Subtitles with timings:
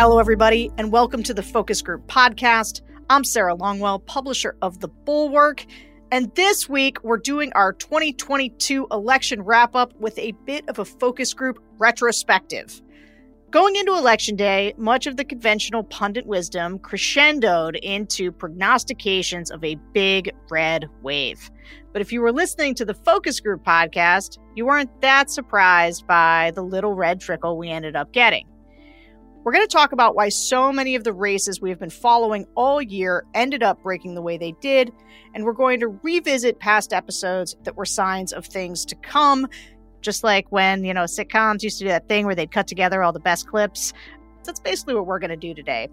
[0.00, 2.82] Hello, everybody, and welcome to the Focus Group podcast.
[3.10, 5.66] I'm Sarah Longwell, publisher of The Bulwark.
[6.12, 10.84] And this week, we're doing our 2022 election wrap up with a bit of a
[10.84, 12.80] focus group retrospective.
[13.50, 19.74] Going into Election Day, much of the conventional pundit wisdom crescendoed into prognostications of a
[19.92, 21.50] big red wave.
[21.92, 26.52] But if you were listening to the Focus Group podcast, you weren't that surprised by
[26.54, 28.46] the little red trickle we ended up getting.
[29.44, 32.44] We're going to talk about why so many of the races we have been following
[32.56, 34.92] all year ended up breaking the way they did,
[35.32, 39.46] and we're going to revisit past episodes that were signs of things to come,
[40.00, 43.02] just like when, you know, sitcoms used to do that thing where they'd cut together
[43.02, 43.92] all the best clips.
[44.44, 45.88] That's basically what we're going to do today.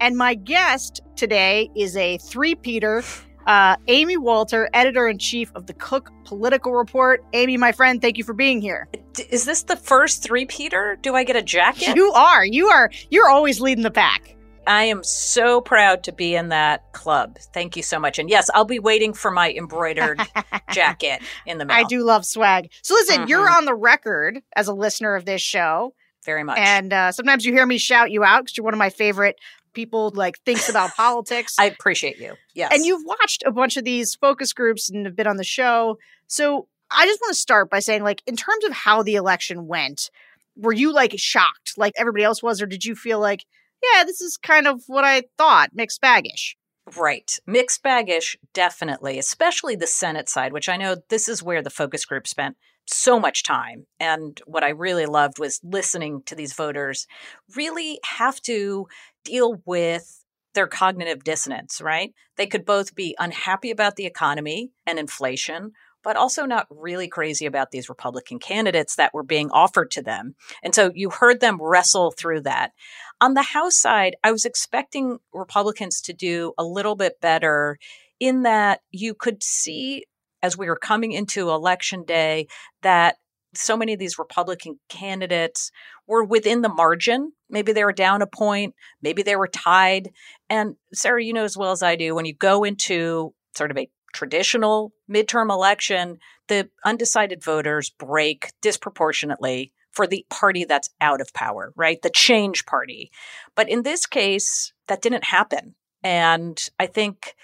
[0.00, 3.02] And my guest today is a three-peater
[3.46, 7.24] uh, Amy Walter, editor in chief of the Cook Political Report.
[7.32, 8.88] Amy, my friend, thank you for being here.
[9.30, 10.96] Is this the first three Peter?
[11.02, 11.94] Do I get a jacket?
[11.94, 12.44] You are.
[12.44, 12.90] You are.
[13.10, 14.34] You're always leading the pack.
[14.66, 17.38] I am so proud to be in that club.
[17.52, 18.18] Thank you so much.
[18.18, 20.20] And yes, I'll be waiting for my embroidered
[20.72, 21.76] jacket in the mail.
[21.76, 22.70] I do love swag.
[22.82, 23.28] So listen, mm-hmm.
[23.28, 25.94] you're on the record as a listener of this show.
[26.24, 26.58] Very much.
[26.58, 29.36] And uh, sometimes you hear me shout you out because you're one of my favorite
[29.74, 31.56] people like thinks about politics.
[31.58, 32.34] I appreciate you.
[32.54, 32.72] Yes.
[32.72, 35.98] And you've watched a bunch of these focus groups and have been on the show.
[36.26, 39.66] So I just want to start by saying, like, in terms of how the election
[39.66, 40.10] went,
[40.56, 43.44] were you like shocked like everybody else was, or did you feel like,
[43.82, 46.54] yeah, this is kind of what I thought, mixed baggish?
[46.96, 47.38] Right.
[47.46, 52.04] Mixed baggish, definitely, especially the Senate side, which I know this is where the focus
[52.04, 53.86] group spent so much time.
[53.98, 57.06] And what I really loved was listening to these voters
[57.54, 58.86] really have to
[59.24, 62.12] deal with their cognitive dissonance, right?
[62.36, 67.46] They could both be unhappy about the economy and inflation, but also not really crazy
[67.46, 70.36] about these Republican candidates that were being offered to them.
[70.62, 72.72] And so you heard them wrestle through that.
[73.20, 77.78] On the House side, I was expecting Republicans to do a little bit better
[78.20, 80.04] in that you could see
[80.44, 82.46] as we were coming into election day
[82.82, 83.16] that
[83.54, 85.70] so many of these Republican candidates
[86.06, 87.32] were within the margin.
[87.48, 90.10] Maybe they were down a point, maybe they were tied.
[90.50, 93.78] And Sarah, you know as well as I do, when you go into sort of
[93.78, 96.18] a traditional midterm election,
[96.48, 102.02] the undecided voters break disproportionately for the party that's out of power, right?
[102.02, 103.10] The change party.
[103.54, 105.74] But in this case, that didn't happen.
[106.02, 107.34] And I think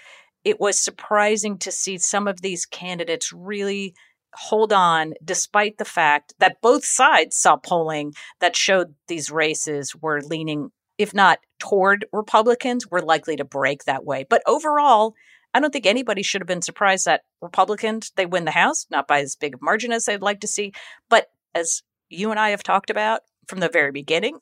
[0.43, 3.93] it was surprising to see some of these candidates really
[4.33, 10.21] hold on despite the fact that both sides saw polling that showed these races were
[10.21, 14.25] leaning if not toward republicans were likely to break that way.
[14.29, 15.13] But overall
[15.53, 19.07] i don't think anybody should have been surprised that republicans they win the house not
[19.07, 20.71] by as big a margin as they'd like to see
[21.09, 24.39] but as you and i have talked about from the very beginning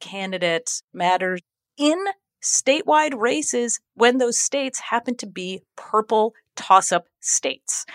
[0.00, 1.38] candidates matter
[1.76, 2.04] in
[2.42, 7.86] statewide races when those states happen to be purple toss up states.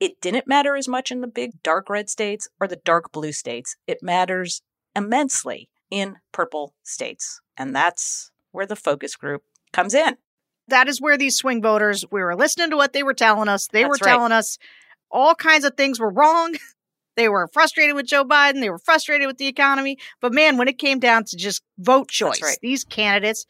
[0.00, 3.32] It didn't matter as much in the big dark red states or the dark blue
[3.32, 3.76] states.
[3.86, 4.62] It matters
[4.96, 7.40] immensely in purple states.
[7.56, 10.16] And that's where the focus group comes in.
[10.68, 13.68] That is where these swing voters, we were listening to what they were telling us.
[13.68, 14.14] They that's were right.
[14.14, 14.56] telling us
[15.10, 16.54] all kinds of things were wrong.
[17.16, 18.60] They were frustrated with Joe Biden.
[18.60, 19.98] They were frustrated with the economy.
[20.20, 22.56] But man, when it came down to just vote choice, right.
[22.62, 23.44] these candidates,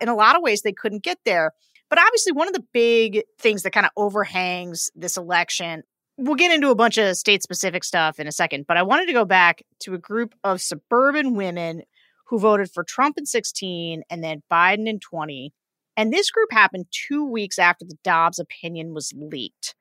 [0.00, 1.52] in a lot of ways, they couldn't get there.
[1.90, 5.82] But obviously, one of the big things that kind of overhangs this election
[6.16, 9.06] we'll get into a bunch of state specific stuff in a second, but I wanted
[9.06, 11.82] to go back to a group of suburban women
[12.26, 15.52] who voted for Trump in 16 and then Biden in 20.
[15.96, 19.74] And this group happened two weeks after the Dobbs opinion was leaked.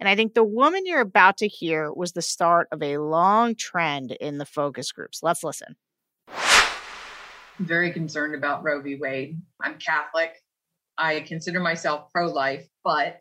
[0.00, 3.54] And I think the woman you're about to hear was the start of a long
[3.54, 5.22] trend in the focus groups.
[5.22, 5.76] Let's listen.
[7.60, 8.96] Very concerned about Roe v.
[8.96, 9.40] Wade.
[9.62, 10.34] I'm Catholic.
[10.98, 13.20] I consider myself pro life, but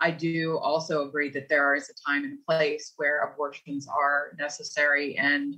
[0.00, 5.16] I do also agree that there is a time and place where abortions are necessary.
[5.16, 5.56] And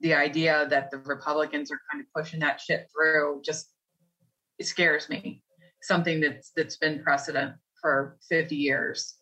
[0.00, 3.70] the idea that the Republicans are kind of pushing that shit through just
[4.60, 5.42] scares me.
[5.82, 9.16] Something that's that's been precedent for 50 years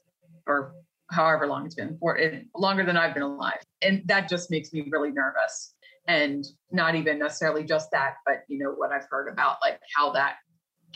[0.47, 0.75] or
[1.11, 2.19] however long it's been for
[2.55, 3.61] longer than I've been alive.
[3.81, 5.75] And that just makes me really nervous.
[6.09, 10.13] And not even necessarily just that, but you know what I've heard about like how
[10.13, 10.37] that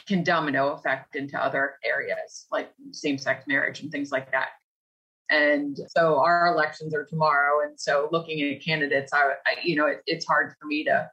[0.07, 4.49] can domino effect into other areas like same sex marriage and things like that.
[5.31, 7.67] And so our elections are tomorrow.
[7.67, 11.09] And so looking at candidates, I, I you know, it, it's hard for me to,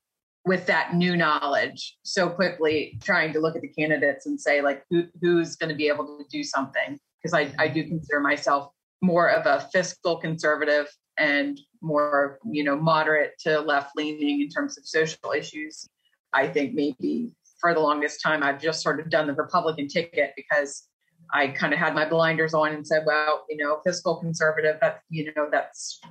[0.45, 4.83] with that new knowledge, so quickly trying to look at the candidates and say, like,
[4.89, 6.99] who, who's going to be able to do something?
[7.21, 10.87] Because I, I do consider myself more of a fiscal conservative
[11.17, 15.87] and more, you know, moderate to left leaning in terms of social issues
[16.33, 20.33] I think maybe for the longest time, I've just sort of done the Republican ticket
[20.35, 20.87] because
[21.31, 25.01] I kind of had my blinders on and said, well, you know, fiscal conservative, that,
[25.09, 26.01] you know, that's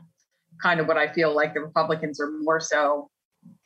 [0.63, 3.11] kind of what I feel like the Republicans are more so.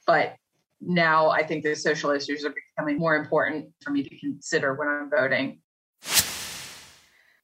[0.06, 0.34] But
[0.80, 4.88] now I think the social issues are becoming more important for me to consider when
[4.88, 5.60] I'm voting.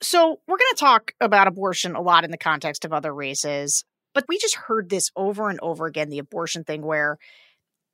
[0.01, 3.85] So, we're going to talk about abortion a lot in the context of other races,
[4.15, 7.19] but we just heard this over and over again the abortion thing where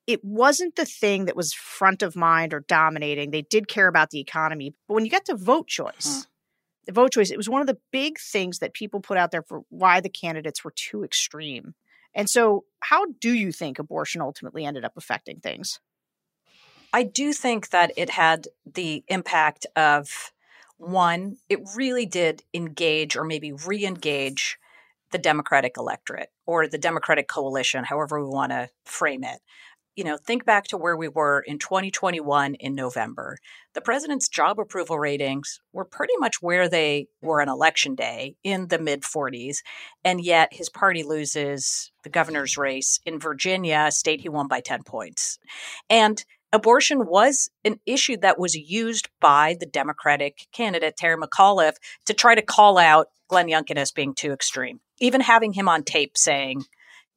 [0.07, 3.29] it wasn't the thing that was front of mind or dominating.
[3.29, 4.73] They did care about the economy.
[4.87, 6.21] But when you get to vote choice, huh.
[6.87, 9.43] the vote choice, it was one of the big things that people put out there
[9.43, 11.75] for why the candidates were too extreme.
[12.15, 15.79] And so, how do you think abortion ultimately ended up affecting things?
[16.91, 20.31] I do think that it had the impact of
[20.77, 24.57] one, it really did engage or maybe re engage
[25.11, 29.39] the Democratic electorate or the Democratic coalition, however we want to frame it.
[29.95, 33.37] You know, think back to where we were in 2021 in November.
[33.73, 38.69] The president's job approval ratings were pretty much where they were on election day in
[38.69, 39.57] the mid 40s.
[40.05, 44.61] And yet his party loses the governor's race in Virginia, a state he won by
[44.61, 45.37] 10 points.
[45.89, 51.75] And abortion was an issue that was used by the Democratic candidate, Terry McAuliffe,
[52.05, 54.79] to try to call out Glenn Youngkin as being too extreme.
[54.99, 56.65] Even having him on tape saying,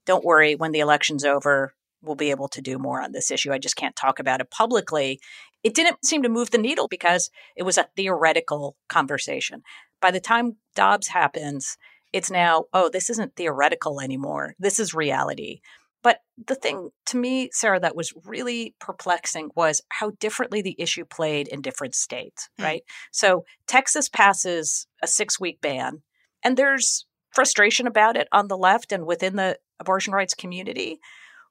[0.04, 3.52] don't worry, when the election's over, we'll be able to do more on this issue.
[3.52, 5.20] I just can't talk about it publicly.
[5.62, 9.62] It didn't seem to move the needle because it was a theoretical conversation.
[10.00, 11.78] By the time Dobbs happens,
[12.12, 14.54] it's now, oh, this isn't theoretical anymore.
[14.58, 15.60] This is reality.
[16.02, 21.04] But the thing to me, Sarah, that was really perplexing was how differently the issue
[21.04, 22.64] played in different states, mm.
[22.64, 22.82] right?
[23.12, 26.02] So Texas passes a six week ban,
[26.42, 30.98] and there's frustration about it on the left and within the abortion rights community.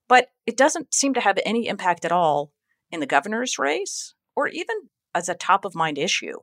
[0.07, 2.51] But it doesn't seem to have any impact at all
[2.91, 4.75] in the governor's race or even
[5.15, 6.37] as a top of mind issue.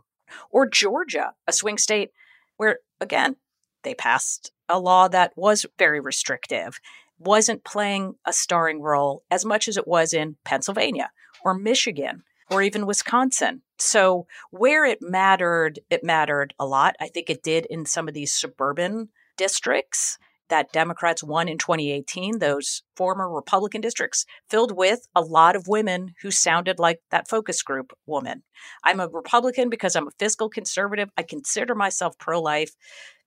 [0.51, 2.11] Or Georgia, a swing state
[2.57, 3.37] where, again,
[3.83, 6.79] they passed a law that was very restrictive
[7.19, 11.11] wasn't playing a starring role as much as it was in Pennsylvania
[11.45, 13.63] or Michigan or even Wisconsin.
[13.79, 16.97] So where it mattered, it mattered a lot.
[17.01, 20.19] I think it did in some of these suburban districts
[20.49, 26.15] that Democrats won in 2018, those former Republican districts filled with a lot of women
[26.23, 28.43] who sounded like that focus group woman.
[28.83, 31.11] I'm a Republican because I'm a fiscal conservative.
[31.17, 32.73] I consider myself pro life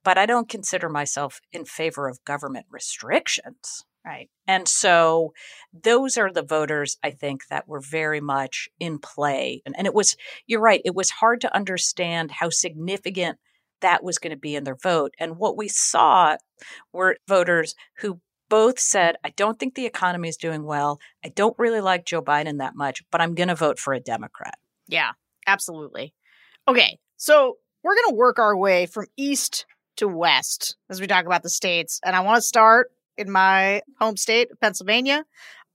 [0.03, 3.85] but I don't consider myself in favor of government restrictions.
[4.03, 4.29] Right.
[4.47, 5.33] And so
[5.71, 9.61] those are the voters, I think, that were very much in play.
[9.63, 10.17] And, and it was,
[10.47, 13.37] you're right, it was hard to understand how significant
[13.81, 15.13] that was going to be in their vote.
[15.19, 16.37] And what we saw
[16.91, 18.19] were voters who
[18.49, 20.99] both said, I don't think the economy is doing well.
[21.23, 23.99] I don't really like Joe Biden that much, but I'm going to vote for a
[23.99, 24.57] Democrat.
[24.87, 25.11] Yeah,
[25.45, 26.13] absolutely.
[26.67, 26.97] Okay.
[27.17, 29.65] So we're going to work our way from east
[29.97, 31.99] to west as we talk about the states.
[32.05, 35.25] And I want to start in my home state, Pennsylvania.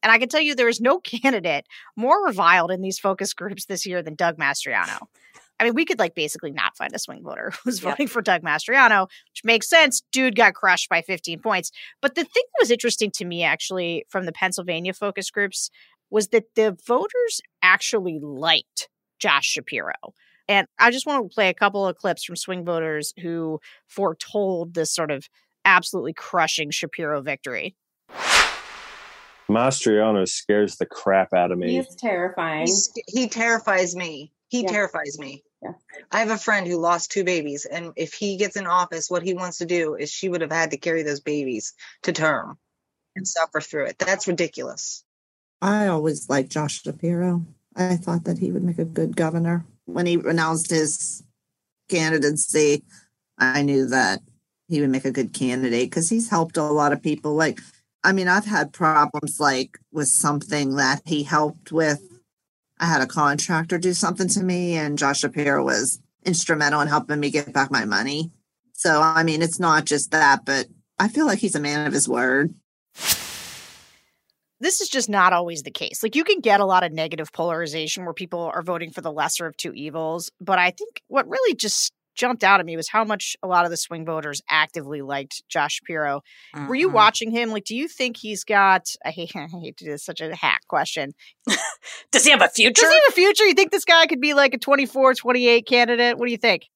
[0.03, 1.67] And I can tell you there is no candidate
[1.97, 5.07] more reviled in these focus groups this year than Doug Mastriano.
[5.59, 7.93] I mean, we could like basically not find a swing voter who's yep.
[7.93, 10.03] voting for Doug Mastriano, which makes sense.
[10.13, 11.71] Dude got crushed by 15 points.
[12.03, 15.71] But the thing that was interesting to me actually from the Pennsylvania focus groups
[16.11, 19.95] was that the voters actually liked Josh Shapiro.
[20.49, 24.75] And I just want to play a couple of clips from swing voters who foretold
[24.75, 25.29] this sort of
[25.65, 27.75] absolutely crushing Shapiro victory.
[29.49, 31.77] Mastriano scares the crap out of me.
[31.77, 32.67] He's terrifying.
[32.67, 34.33] He's, he terrifies me.
[34.49, 34.69] He yeah.
[34.69, 35.43] terrifies me.
[35.63, 35.73] Yeah.
[36.11, 39.23] I have a friend who lost two babies, and if he gets in office, what
[39.23, 42.59] he wants to do is she would have had to carry those babies to term
[43.15, 43.99] and suffer through it.
[43.99, 45.03] That's ridiculous.
[45.63, 47.47] I always liked Josh Shapiro.
[47.75, 51.23] I thought that he would make a good governor when he announced his
[51.89, 52.85] candidacy,
[53.39, 54.21] I knew that
[54.69, 57.35] he would make a good candidate because he's helped a lot of people.
[57.35, 57.61] Like,
[58.05, 62.01] I mean, I've had problems like with something that he helped with.
[62.79, 67.21] I had a contractor do something to me, and Josh Shapiro was instrumental in helping
[67.21, 68.31] me get back my money.
[68.73, 70.67] So, I mean, it's not just that, but
[70.99, 72.55] I feel like he's a man of his word
[74.61, 76.03] this is just not always the case.
[76.03, 79.13] Like you can get a lot of negative polarization where people are voting for the
[79.13, 82.89] lesser of two evils, but I think what really just jumped out at me was
[82.89, 86.23] how much a lot of the swing voters actively liked Josh Shapiro.
[86.55, 86.67] Mm-hmm.
[86.67, 86.97] Were you mm-hmm.
[86.97, 87.51] watching him?
[87.51, 88.89] Like, do you think he's got?
[89.05, 91.13] I hate, I hate to do this, such a hack question.
[92.11, 92.83] Does he have a future?
[92.83, 93.45] Does he have a future?
[93.45, 96.19] You think this guy could be like a 24, 28 candidate?
[96.19, 96.67] What do you think?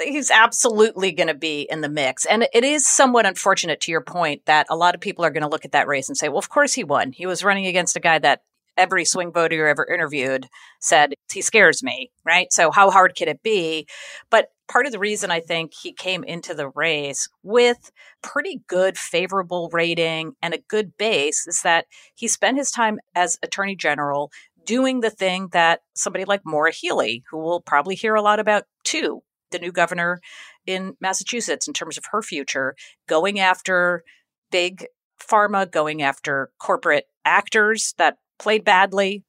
[0.00, 2.24] He's absolutely going to be in the mix.
[2.24, 5.42] And it is somewhat unfortunate to your point that a lot of people are going
[5.42, 7.12] to look at that race and say, well, of course he won.
[7.12, 8.42] He was running against a guy that
[8.76, 10.46] every swing voter ever interviewed
[10.80, 12.52] said he scares me, right?
[12.52, 13.86] So how hard could it be?
[14.30, 17.90] But part of the reason I think he came into the race with
[18.22, 23.38] pretty good favorable rating and a good base is that he spent his time as
[23.42, 24.30] attorney general
[24.64, 28.64] doing the thing that somebody like Maura Healey, who we'll probably hear a lot about
[28.84, 30.20] too, the new governor
[30.66, 32.74] in Massachusetts in terms of her future,
[33.08, 34.02] going after
[34.50, 34.86] big
[35.20, 39.24] pharma, going after corporate actors that played badly.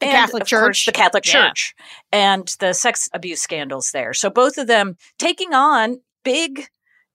[0.00, 0.86] The and Catholic of course, Church.
[0.86, 1.48] the Catholic Yeah.
[1.48, 1.74] Church,
[2.10, 4.12] and the sex abuse scandals there.
[4.12, 6.66] So both of them taking on big,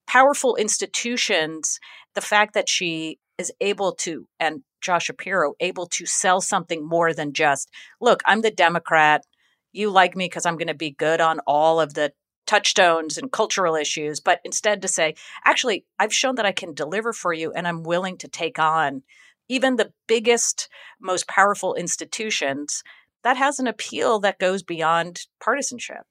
[0.07, 1.79] powerful institutions.
[2.13, 7.13] The fact that she is able to, and Josh Shapiro able to sell something more
[7.13, 7.69] than just,
[8.00, 9.25] look, I'm the Democrat.
[9.74, 12.13] You like me because I'm going to be good on all of the
[12.45, 17.13] touchstones and cultural issues, but instead to say, actually, I've shown that I can deliver
[17.13, 19.03] for you and I'm willing to take on
[19.47, 22.83] even the biggest, most powerful institutions.
[23.23, 26.03] That has an appeal that goes beyond partisanship.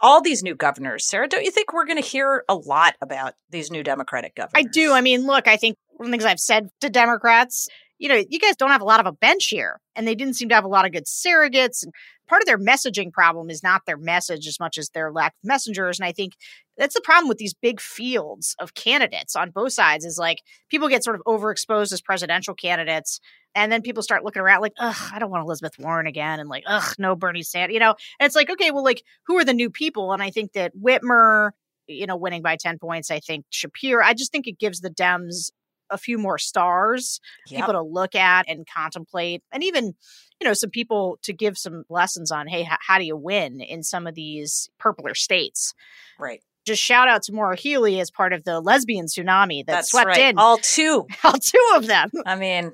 [0.00, 3.34] All these new governors, Sarah, don't you think we're going to hear a lot about
[3.50, 4.52] these new Democratic governors?
[4.54, 4.92] I do.
[4.92, 7.68] I mean, look, I think one of the things I've said to Democrats,
[7.98, 10.34] you know, you guys don't have a lot of a bench here, and they didn't
[10.34, 11.82] seem to have a lot of good surrogates.
[11.82, 11.92] And
[12.28, 15.48] part of their messaging problem is not their message as much as their lack of
[15.48, 15.98] messengers.
[15.98, 16.34] And I think
[16.76, 20.88] that's the problem with these big fields of candidates on both sides is like people
[20.88, 23.20] get sort of overexposed as presidential candidates.
[23.54, 26.38] And then people start looking around like, ugh, I don't want Elizabeth Warren again.
[26.38, 27.94] And like, ugh, no Bernie Sanders, you know?
[28.20, 30.12] And it's like, okay, well, like, who are the new people?
[30.12, 31.50] And I think that Whitmer,
[31.86, 34.90] you know, winning by 10 points, I think Shapiro, I just think it gives the
[34.90, 35.50] Dems
[35.90, 37.60] a few more stars, Yep.
[37.60, 39.94] people to look at and contemplate, and even,
[40.40, 43.60] you know, some people to give some lessons on, hey, h- how do you win
[43.60, 45.74] in some of these purpler states?
[46.18, 46.42] Right.
[46.66, 50.06] Just shout out to Maura Healey as part of the lesbian tsunami that That's swept
[50.08, 50.18] right.
[50.20, 51.06] in All two.
[51.24, 52.10] all two of them.
[52.26, 52.72] I mean,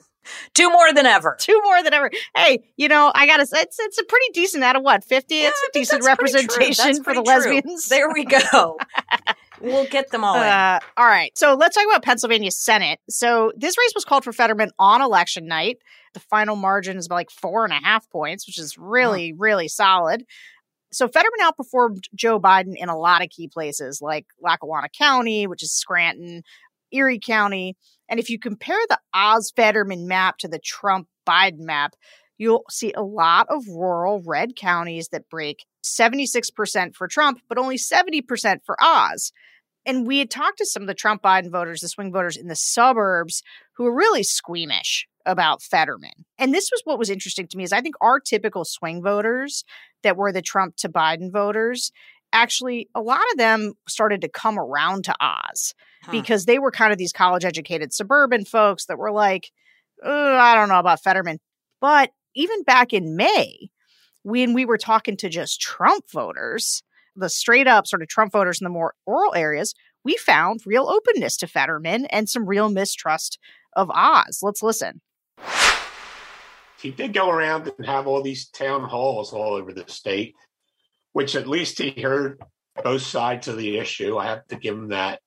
[0.53, 1.37] two more than ever.
[1.39, 2.11] Two more than ever.
[2.37, 5.37] Hey, you know, I gotta say, it's it's a pretty decent out of what fifty.
[5.37, 6.41] Yeah, it's a decent that's pretty true.
[6.41, 7.33] representation for the true.
[7.55, 7.87] lesbians.
[7.87, 8.79] There we go.
[9.61, 10.43] we'll get them all in.
[10.43, 11.37] Uh, all right.
[11.37, 13.01] So let's talk about Pennsylvania Senate.
[13.09, 15.79] So this race was called for Fetterman on election night.
[16.13, 19.69] The final margin is about like four and a half points, which is really, really
[19.69, 20.25] solid.
[20.93, 25.63] So Fetterman outperformed Joe Biden in a lot of key places like Lackawanna County, which
[25.63, 26.43] is Scranton,
[26.93, 27.77] Erie County.
[28.09, 31.95] And if you compare the Oz Fetterman map to the Trump Biden map,
[32.39, 37.77] you'll see a lot of rural red counties that break 76% for Trump, but only
[37.77, 39.33] 70% for Oz.
[39.87, 42.49] And we had talked to some of the Trump Biden voters, the swing voters in
[42.49, 43.43] the suburbs,
[43.77, 46.25] who were really squeamish about Fetterman.
[46.39, 49.65] And this was what was interesting to me is I think our typical swing voters
[50.03, 51.93] that were the Trump to Biden voters,
[52.33, 56.13] actually a lot of them started to come around to Oz Huh.
[56.13, 59.51] because they were kind of these college educated suburban folks that were like,
[60.05, 61.39] "Uh, I don't know about Fetterman.
[61.81, 63.71] But even back in May,
[64.23, 66.83] when we were talking to just Trump voters,
[67.17, 69.75] the straight up sort of Trump voters in the more rural areas,
[70.05, 73.39] we found real openness to Fetterman and some real mistrust
[73.75, 74.41] of Oz.
[74.43, 75.01] Let's listen.
[76.81, 80.35] he did go around and have all these town halls all over the state,
[81.13, 82.43] which at least he heard
[82.83, 84.19] both sides of the issue.
[84.19, 85.21] I have to give him that.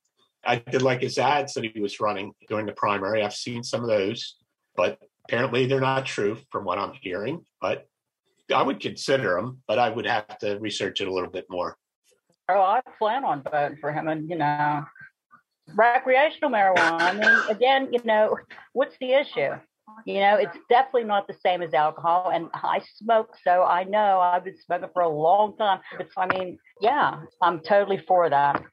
[0.46, 3.24] I did like his ads that he was running during the primary.
[3.24, 4.36] I've seen some of those,
[4.76, 7.46] but apparently they're not true from what I'm hearing.
[7.62, 7.88] But
[8.54, 11.76] I would consider them, but I would have to research it a little bit more.
[12.50, 14.86] Oh, I plan on voting for him, and you know,
[15.76, 17.02] recreational marijuana.
[17.02, 18.38] I mean, again, you know,
[18.72, 19.52] what's the issue?
[20.06, 24.20] You know, it's definitely not the same as alcohol, and I smoke, so I know
[24.20, 25.82] I've been smoking for a long time.
[25.98, 28.64] But I mean, yeah, I'm totally for that.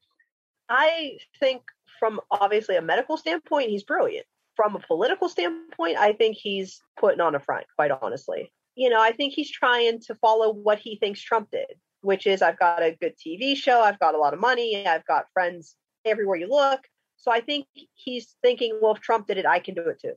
[0.68, 1.62] I think
[1.98, 4.26] from obviously a medical standpoint, he's brilliant.
[4.56, 8.52] From a political standpoint, I think he's putting on a front, quite honestly.
[8.76, 12.42] You know, I think he's trying to follow what he thinks Trump did, which is
[12.42, 15.76] I've got a good TV show, I've got a lot of money, I've got friends
[16.04, 16.80] everywhere you look.
[17.16, 20.14] So I think he's thinking, well, if Trump did it, I can do it too.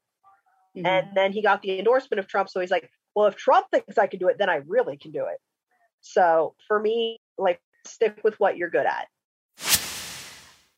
[0.75, 0.86] Mhm.
[0.86, 2.50] And then he got the endorsement of Trump.
[2.50, 5.12] So he's like, well, if Trump thinks I can do it, then I really can
[5.12, 5.39] do it.
[6.01, 9.08] So for me, like, stick with what you're good at.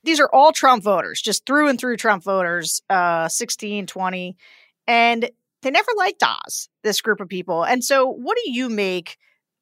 [0.04, 4.38] These are all Trump voters, just through and through Trump voters, uh, 16, 20.
[4.88, 5.30] And
[5.62, 7.64] they never liked Oz, this group of people.
[7.64, 9.18] And so, what do you make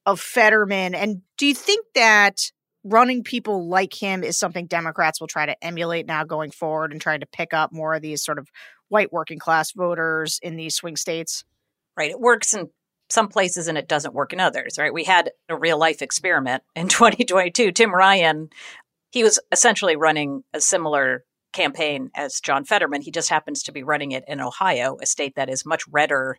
[0.05, 0.95] of Fetterman?
[0.95, 2.51] And do you think that
[2.83, 7.01] running people like him is something Democrats will try to emulate now going forward and
[7.01, 8.47] trying to pick up more of these sort of
[8.89, 11.43] white working class voters in these swing states?
[11.97, 12.11] right?
[12.11, 12.69] It works in
[13.09, 14.93] some places and it doesn't work in others, right?
[14.93, 17.71] We had a real life experiment in 2022.
[17.71, 18.49] Tim Ryan,
[19.09, 21.23] he was essentially running a similar
[21.53, 23.01] campaign as John Fetterman.
[23.01, 26.37] He just happens to be running it in Ohio, a state that is much redder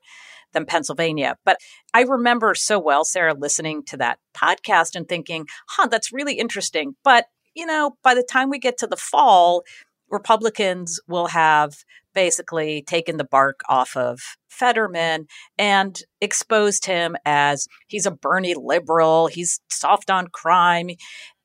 [0.52, 1.36] than Pennsylvania.
[1.44, 1.58] But
[1.92, 6.94] I remember so well, Sarah, listening to that podcast and thinking, huh, that's really interesting.
[7.04, 9.64] But, you know, by the time we get to the fall,
[10.10, 11.74] Republicans will have
[12.14, 15.26] basically taken the bark off of Fetterman
[15.58, 20.90] and exposed him as he's a Bernie liberal, he's soft on crime.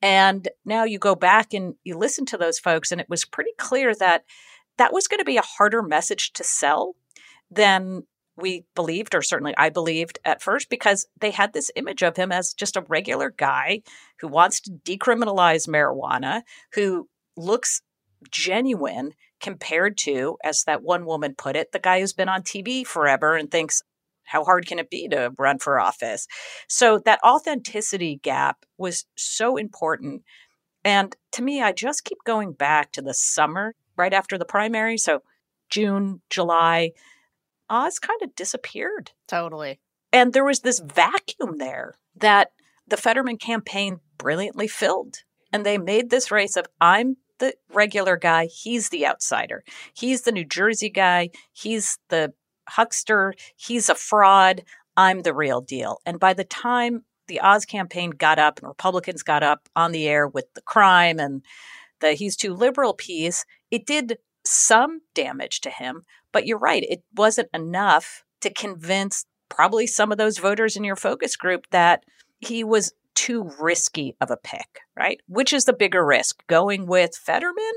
[0.04, 3.52] And now you go back and you listen to those folks, and it was pretty
[3.58, 4.26] clear that
[4.78, 6.96] that was going to be a harder message to sell
[7.50, 8.04] than
[8.36, 12.34] we believed, or certainly I believed at first, because they had this image of him
[12.34, 13.82] as just a regular guy
[14.20, 16.42] who wants to decriminalize marijuana,
[16.74, 17.08] who
[17.38, 17.82] looks
[18.30, 22.86] genuine compared to, as that one woman put it, the guy who's been on TV
[22.86, 23.82] forever and thinks,
[24.24, 26.28] how hard can it be to run for office?
[26.68, 30.24] So that authenticity gap was so important.
[30.84, 34.98] And to me, I just keep going back to the summer right after the primary.
[34.98, 35.22] So
[35.70, 36.92] June, July,
[37.70, 39.12] Oz kind of disappeared.
[39.28, 39.80] Totally.
[40.12, 42.52] And there was this vacuum there that
[42.88, 45.18] the Fetterman campaign brilliantly filled.
[45.52, 49.64] And they made this race of I'm the regular guy, he's the outsider.
[49.94, 52.34] He's the New Jersey guy, he's the
[52.70, 54.64] huckster, he's a fraud,
[54.96, 56.00] I'm the real deal.
[56.06, 60.08] And by the time the Oz campaign got up and Republicans got up on the
[60.08, 61.44] air with the crime and
[62.00, 66.04] the he's too liberal piece, it did some damage to him.
[66.32, 70.96] But you're right, it wasn't enough to convince probably some of those voters in your
[70.96, 72.04] focus group that
[72.40, 75.22] he was too risky of a pick, right?
[75.28, 77.74] Which is the bigger risk, going with Fetterman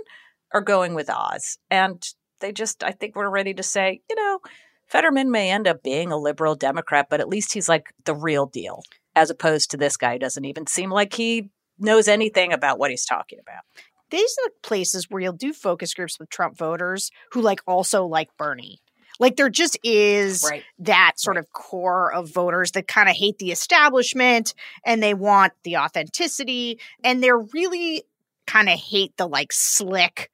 [0.52, 1.58] or going with Oz?
[1.70, 2.02] And
[2.40, 4.40] they just, I think we're ready to say, you know,
[4.86, 8.46] Fetterman may end up being a liberal Democrat, but at least he's like the real
[8.46, 8.82] deal,
[9.14, 12.90] as opposed to this guy who doesn't even seem like he knows anything about what
[12.90, 13.62] he's talking about.
[14.10, 18.06] These are the places where you'll do focus groups with Trump voters who like also
[18.06, 18.80] like Bernie.
[19.18, 20.62] Like there just is Right.
[20.80, 25.54] that sort of core of voters that kind of hate the establishment and they want
[25.64, 28.04] the authenticity and they're really
[28.46, 30.30] kind of hate the like slick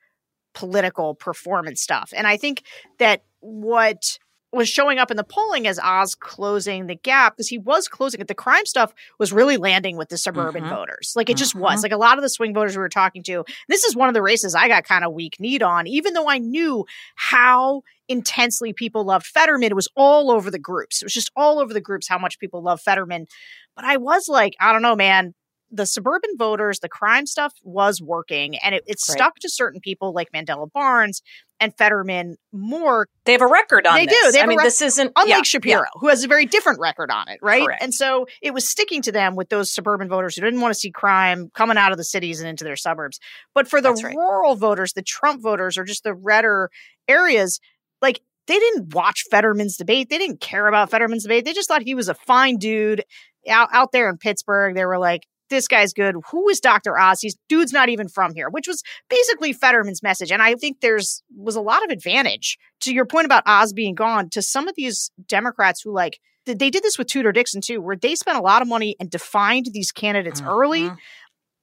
[0.52, 2.12] political performance stuff.
[2.14, 2.64] And I think
[2.98, 4.18] that what
[4.52, 8.20] was showing up in the polling as Oz closing the gap because he was closing
[8.20, 8.28] it.
[8.28, 10.68] The crime stuff was really landing with the suburban Mhm.
[10.68, 11.14] voters.
[11.16, 11.60] Like it just Mhm.
[11.60, 11.82] was.
[11.82, 13.44] Like a lot of the swing voters we were talking to.
[13.68, 16.28] This is one of the races I got kind of weak kneed on, even though
[16.28, 16.84] I knew
[17.14, 19.70] how intensely people loved Fetterman.
[19.70, 21.00] It was all over the groups.
[21.00, 23.26] It was just all over the groups how much people love Fetterman.
[23.74, 25.34] But I was like, I don't know, man.
[25.74, 30.12] The suburban voters, the crime stuff was working, and it, it stuck to certain people
[30.12, 31.22] like Mandela Barnes
[31.62, 34.10] and Fetterman more They have a record on They do.
[34.10, 34.32] this.
[34.32, 35.42] They have I mean, rec- this isn't unlike yeah, yeah.
[35.42, 37.64] Shapiro, who has a very different record on it, right?
[37.64, 37.82] Correct.
[37.82, 40.78] And so it was sticking to them with those suburban voters who didn't want to
[40.78, 43.20] see crime coming out of the cities and into their suburbs.
[43.54, 44.14] But for the right.
[44.14, 46.68] rural voters, the Trump voters, or just the redder
[47.08, 47.60] areas,
[48.00, 50.08] like they didn't watch Fetterman's debate.
[50.10, 51.44] They didn't care about Fetterman's debate.
[51.44, 53.04] They just thought he was a fine dude
[53.48, 54.74] out, out there in Pittsburgh.
[54.74, 56.16] They were like, this guy's good.
[56.30, 56.98] Who is Dr.
[56.98, 57.20] Oz?
[57.20, 60.32] He's dude's not even from here, which was basically Fetterman's message.
[60.32, 63.94] And I think there's was a lot of advantage to your point about Oz being
[63.94, 67.80] gone to some of these Democrats who like they did this with Tudor Dixon too,
[67.80, 70.88] where they spent a lot of money and defined these candidates early.
[70.88, 70.96] Mhm.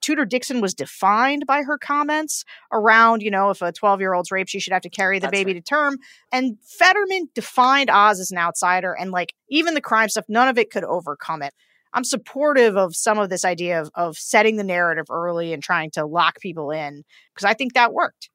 [0.00, 4.30] Tudor Dixon was defined by her comments around, you know, if a 12 year old's
[4.30, 5.64] raped, she should have to carry the That's baby right.
[5.64, 5.98] to term.
[6.32, 10.56] And Fetterman defined Oz as an outsider, and like even the crime stuff, none of
[10.56, 11.52] it could overcome it.
[11.92, 15.90] I'm supportive of some of this idea of, of setting the narrative early and trying
[15.92, 17.02] to lock people in
[17.34, 18.30] because I think that worked.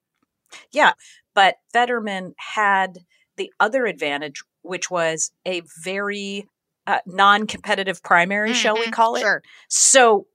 [0.71, 0.93] Yeah,
[1.33, 2.99] but Fetterman had
[3.37, 6.47] the other advantage, which was a very
[6.87, 9.21] uh, non-competitive primary, shall we Mhm, call it?
[9.21, 9.41] Sure.
[9.69, 10.27] So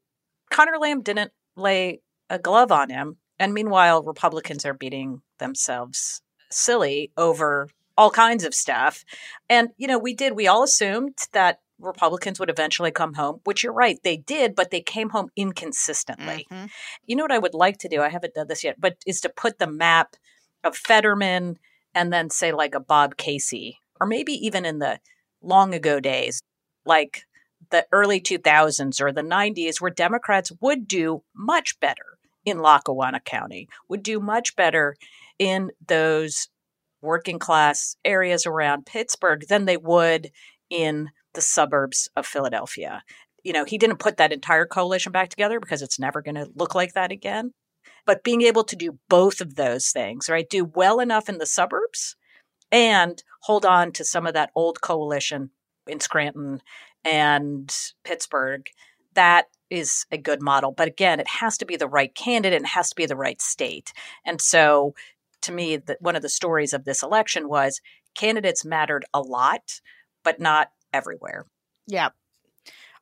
[0.50, 7.12] Connor Lamb didn't lay a glove on him, and meanwhile, Republicans are beating themselves silly
[7.16, 9.04] over all kinds of stuff.
[9.48, 10.34] And you know, we did.
[10.34, 14.70] We all assumed that Republicans would eventually come home, which you're right, they did, but
[14.70, 16.46] they came home inconsistently.
[16.50, 16.70] Mhm.
[17.06, 18.02] You know what I would like to do?
[18.02, 20.16] I haven't done this yet, but is to put the map
[20.62, 21.58] of Fetterman
[21.94, 25.00] and then say like a Bob Casey, or maybe even in the
[25.42, 26.40] long ago days,
[26.84, 27.24] like
[27.70, 33.68] the early 2000s or the 90s, where Democrats would do much better in Lackawanna County,
[33.88, 34.96] would do much better
[35.38, 36.48] in those
[37.02, 40.30] working class areas around Pittsburgh than they would
[40.68, 43.02] in the suburbs of Philadelphia.
[43.42, 46.50] You know, he didn't put that entire coalition back together because it's never going to
[46.54, 47.52] look like that again.
[48.06, 50.48] But being able to do both of those things, right?
[50.48, 52.16] Do well enough in the suburbs
[52.70, 55.50] and hold on to some of that old coalition
[55.86, 56.62] in Scranton
[57.04, 58.66] and Pittsburgh,
[59.14, 60.72] that is a good model.
[60.72, 63.16] But again, it has to be the right candidate and it has to be the
[63.16, 63.92] right state.
[64.24, 64.94] And so
[65.42, 67.80] to me, the, one of the stories of this election was
[68.14, 69.80] candidates mattered a lot,
[70.24, 71.46] but not everywhere.
[71.88, 72.12] Yep.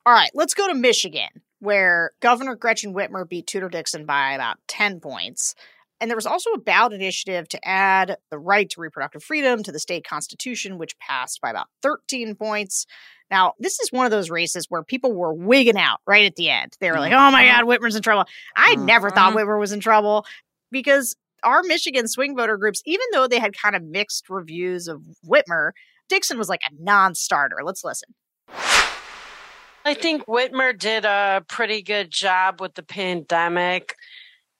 [0.05, 4.57] All right, let's go to Michigan, where Governor Gretchen Whitmer beat Tudor Dixon by about
[4.67, 5.55] 10 points.
[6.01, 9.71] And there was also a ballot initiative to add the right to reproductive freedom to
[9.71, 12.85] the state constitution, which passed by about 13 points.
[13.29, 16.49] Now, this is one of those races where people were wigging out right at the
[16.49, 16.77] end.
[16.79, 17.65] They were like, oh my mm-hmm.
[17.65, 18.25] God, Whitmer's in trouble.
[18.55, 19.49] I never thought mm-hmm.
[19.49, 20.25] Whitmer was in trouble
[20.71, 25.01] because our Michigan swing voter groups, even though they had kind of mixed reviews of
[25.27, 25.71] Whitmer,
[26.09, 27.57] Dixon was like a non starter.
[27.63, 28.13] Let's listen.
[29.85, 33.95] I think Whitmer did a pretty good job with the pandemic.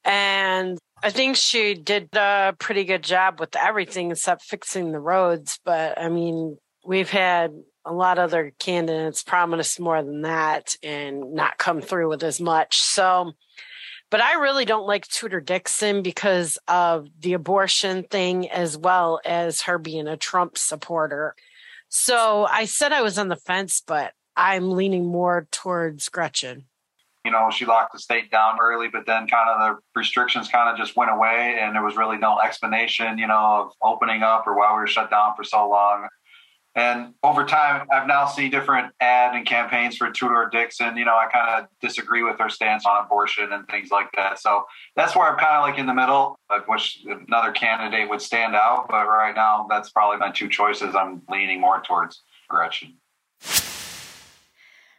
[0.05, 5.59] And I think she did a pretty good job with everything except fixing the roads.
[5.63, 7.51] But I mean, we've had
[7.85, 12.39] a lot of other candidates promise more than that and not come through with as
[12.39, 12.77] much.
[12.77, 13.33] So,
[14.09, 19.61] but I really don't like Tudor Dixon because of the abortion thing as well as
[19.61, 21.35] her being a Trump supporter.
[21.89, 26.65] So I said I was on the fence, but I'm leaning more towards Gretchen.
[27.25, 30.69] You know, she locked the state down early, but then kind of the restrictions kind
[30.69, 34.47] of just went away, and there was really no explanation, you know, of opening up
[34.47, 36.07] or why we were shut down for so long.
[36.75, 40.95] And over time, I've now seen different ad and campaigns for Tudor Dixon.
[40.97, 44.39] You know, I kind of disagree with her stance on abortion and things like that.
[44.39, 46.37] So that's where I'm kind of like in the middle.
[46.49, 50.95] I wish another candidate would stand out, but right now, that's probably my two choices.
[50.95, 52.97] I'm leaning more towards Gretchen.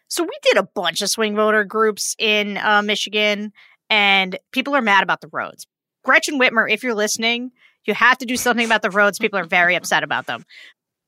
[0.08, 3.52] So we did a bunch of swing voter groups in uh, Michigan,
[3.88, 5.68] and people are mad about the roads.
[6.04, 7.52] Gretchen Whitmer, if you're listening,
[7.84, 9.18] you have to do something about the roads.
[9.18, 10.44] People are very upset about them.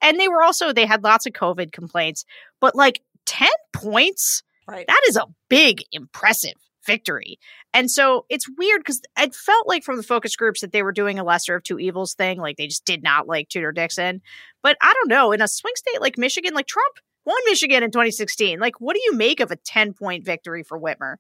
[0.02, 2.24] And they were also, they had lots of COVID complaints,
[2.60, 4.86] but like 10 points, right.
[4.86, 7.38] that is a big, impressive victory.
[7.72, 10.92] And so it's weird because it felt like from the focus groups that they were
[10.92, 12.38] doing a lesser of two evils thing.
[12.38, 14.20] Like they just did not like Tudor Dixon.
[14.62, 15.32] But I don't know.
[15.32, 18.58] In a swing state like Michigan, like Trump won Michigan in 2016.
[18.58, 21.16] Like, what do you make of a 10 point victory for Whitmer?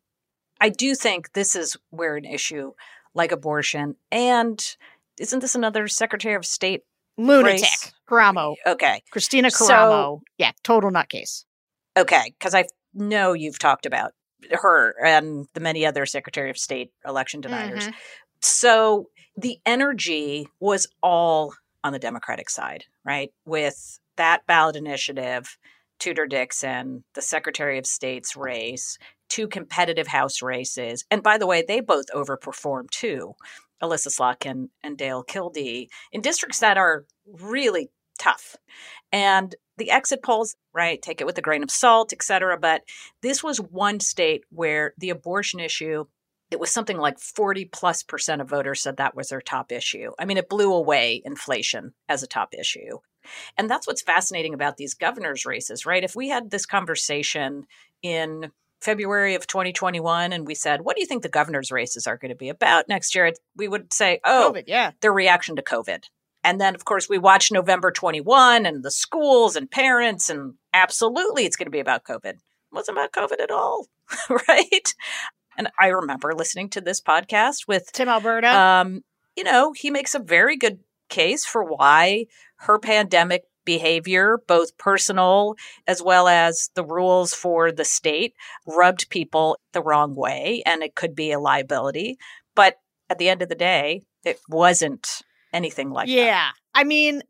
[0.60, 2.72] I do think this is where an issue
[3.14, 4.64] like abortion and
[5.18, 6.82] isn't this another Secretary of State
[7.16, 7.92] lunatic race?
[8.08, 8.56] Karamo?
[8.66, 9.66] Okay, Kristina Karamo.
[9.66, 11.44] So- yeah, total nutcase.
[11.96, 14.12] Okay, because I know you've talked about
[14.50, 17.88] her and the many other Secretary of State election deniers.
[17.88, 17.94] Mhm.
[18.40, 23.30] So the energy was all on the Democratic side, right?
[23.44, 25.56] With that ballot initiative,
[25.98, 28.98] Tudor Dixon, the Secretary of State's race,
[29.28, 31.04] two competitive House races.
[31.10, 33.34] And by the way, they both overperformed too.
[33.82, 38.56] Elissa Slotkin and Dale Kildee in districts that are really tough.
[39.10, 42.58] And the exit polls, right, take it with a grain of salt, et cetera.
[42.58, 42.82] But
[43.22, 46.04] this was one state where the abortion issue,
[46.50, 50.12] it was something like 40 plus percent of voters said that was their top issue.
[50.18, 52.98] I mean, it blew away inflation as a top issue.
[53.56, 56.04] And that's what's fascinating about these governor's races, right?
[56.04, 57.66] If we had this conversation
[58.02, 58.50] in
[58.82, 62.30] February of 2021 and we said, what do you think the governor's races are going
[62.30, 63.32] to be about next year?
[63.56, 64.92] We would say, oh, COVID, yeah.
[65.00, 66.04] their reaction to COVID.
[66.44, 71.44] And then, of course, we watched November 21 and the schools and parents, and absolutely
[71.44, 72.24] it's going to be about COVID.
[72.34, 72.40] It
[72.72, 73.86] wasn't about COVID at all,
[74.48, 74.94] right?
[75.56, 78.48] And I remember listening to this podcast with Tim Alberta.
[78.48, 79.02] um,
[79.36, 85.54] you know, he makes a very good case for why her pandemic behavior, both personal
[85.86, 88.34] as well as the rules for the state,
[88.66, 92.18] rubbed people the wrong way and it could be a liability.
[92.54, 92.76] But
[93.10, 95.22] at the end of the day, it wasn't
[95.52, 96.12] anything like that.
[96.12, 96.50] yeah.
[96.74, 97.22] I mean,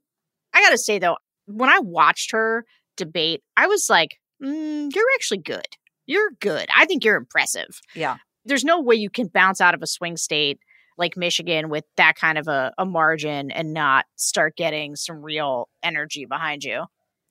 [0.52, 1.16] I got to say though,
[1.46, 2.64] when I watched her
[2.96, 5.66] debate, I was like, mm, you're actually good.
[6.06, 6.66] You're good.
[6.74, 7.80] I think you're impressive.
[7.94, 8.16] Yeah.
[8.44, 10.58] There's no way you can bounce out of a swing state
[10.98, 15.68] like Michigan with that kind of a, a margin and not start getting some real
[15.82, 16.84] energy behind you.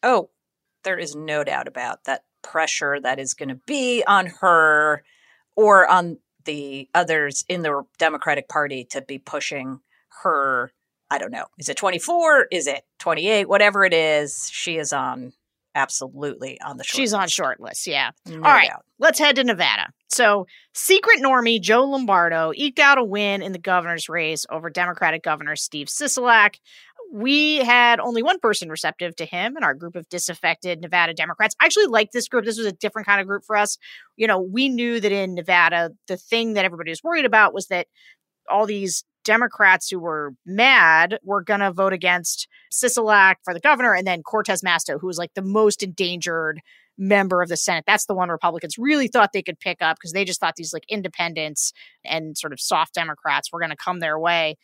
[0.03, 0.29] Oh,
[0.83, 5.03] there is no doubt about that pressure that is going to be on her
[5.55, 9.79] or on the others in the Democratic Party to be pushing
[10.23, 10.71] her.
[11.09, 11.45] I don't know.
[11.59, 12.47] Is it 24?
[12.51, 13.47] Is it 28?
[13.47, 15.33] Whatever it is, she is on
[15.75, 17.87] absolutely on the short She's on short list.
[17.87, 18.11] Yeah.
[18.25, 18.69] No All right.
[18.69, 18.85] doubt.
[18.99, 19.89] Let's head to Nevada.
[20.09, 25.23] So, secret normie Joe Lombardo eked out a win in the governor's race over Democratic
[25.23, 26.55] Governor Steve Sisolak.
[27.13, 31.55] We had only one person receptive to him in our group of disaffected Nevada Democrats.
[31.59, 32.45] I actually like this group.
[32.45, 33.77] This was a different kind of group for us.
[34.15, 37.67] You know, we knew that in Nevada, the thing that everybody was worried about was
[37.67, 37.87] that
[38.49, 43.93] all these Democrats who were mad were going to vote against Sisolak for the governor
[43.93, 46.61] and then Cortez Masto, who was like the most endangered
[46.97, 47.83] member of the Senate.
[47.87, 50.73] That's the one Republicans really thought they could pick up because they just thought these
[50.73, 54.57] like independents and sort of soft Democrats were going to come their way.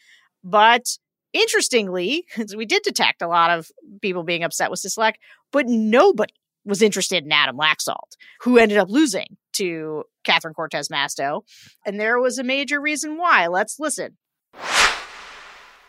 [0.44, 0.98] But
[1.34, 3.70] Interestingly, we did detect a lot of
[4.02, 5.14] people being upset with Sisolak,
[5.52, 6.34] but nobody
[6.66, 11.44] was interested in Adam Laxalt, who ended up losing to Catherine Cortez Masto.
[11.86, 13.48] And there was a major reason why.
[13.48, 14.18] Let's listen.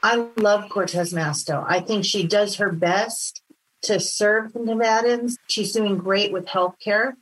[0.02, 1.64] I love Cortez Masto.
[1.68, 3.42] I think she does her best
[3.82, 5.36] to serve the Nevadans.
[5.48, 7.14] She's doing great with healthcare,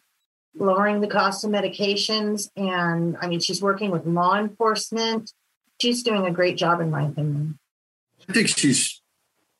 [0.54, 2.50] lowering the cost of medications.
[2.56, 5.32] And I mean, she's working with law enforcement.
[5.80, 7.58] She's doing a great job, in my opinion.
[8.28, 9.00] I think she's,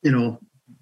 [0.01, 0.39] you know,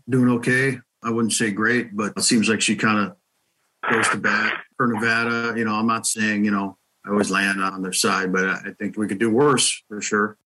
[0.10, 0.80] doing okay.
[1.04, 4.88] I wouldn't say great, but it seems like she kind of goes to bat for
[4.88, 5.54] Nevada.
[5.58, 8.72] You know, I'm not saying, you know, I always land on their side, but I
[8.80, 10.38] think we could do worse for sure.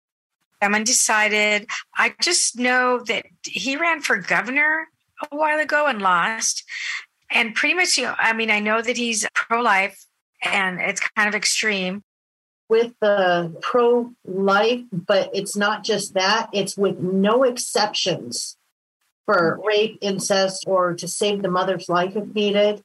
[0.61, 1.67] I'm undecided.
[1.95, 4.87] I just know that he ran for governor
[5.31, 6.63] a while ago and lost.
[7.31, 10.05] And pretty much, you know, I mean, I know that he's pro life
[10.43, 12.03] and it's kind of extreme.
[12.67, 18.57] With the pro life, but it's not just that, it's with no exceptions
[19.25, 22.81] for rape, incest, or to save the mother's life if needed.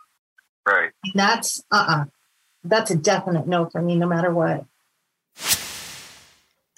[0.67, 0.91] Right.
[1.05, 2.01] And that's uh uh-uh.
[2.01, 2.05] uh
[2.65, 4.65] That's a definite no for me, no matter what.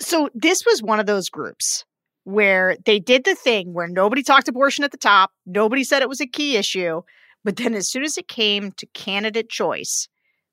[0.01, 1.85] So this was one of those groups
[2.25, 6.09] where they did the thing where nobody talked abortion at the top, nobody said it
[6.09, 7.03] was a key issue,
[7.45, 10.09] but then as soon as it came to candidate choice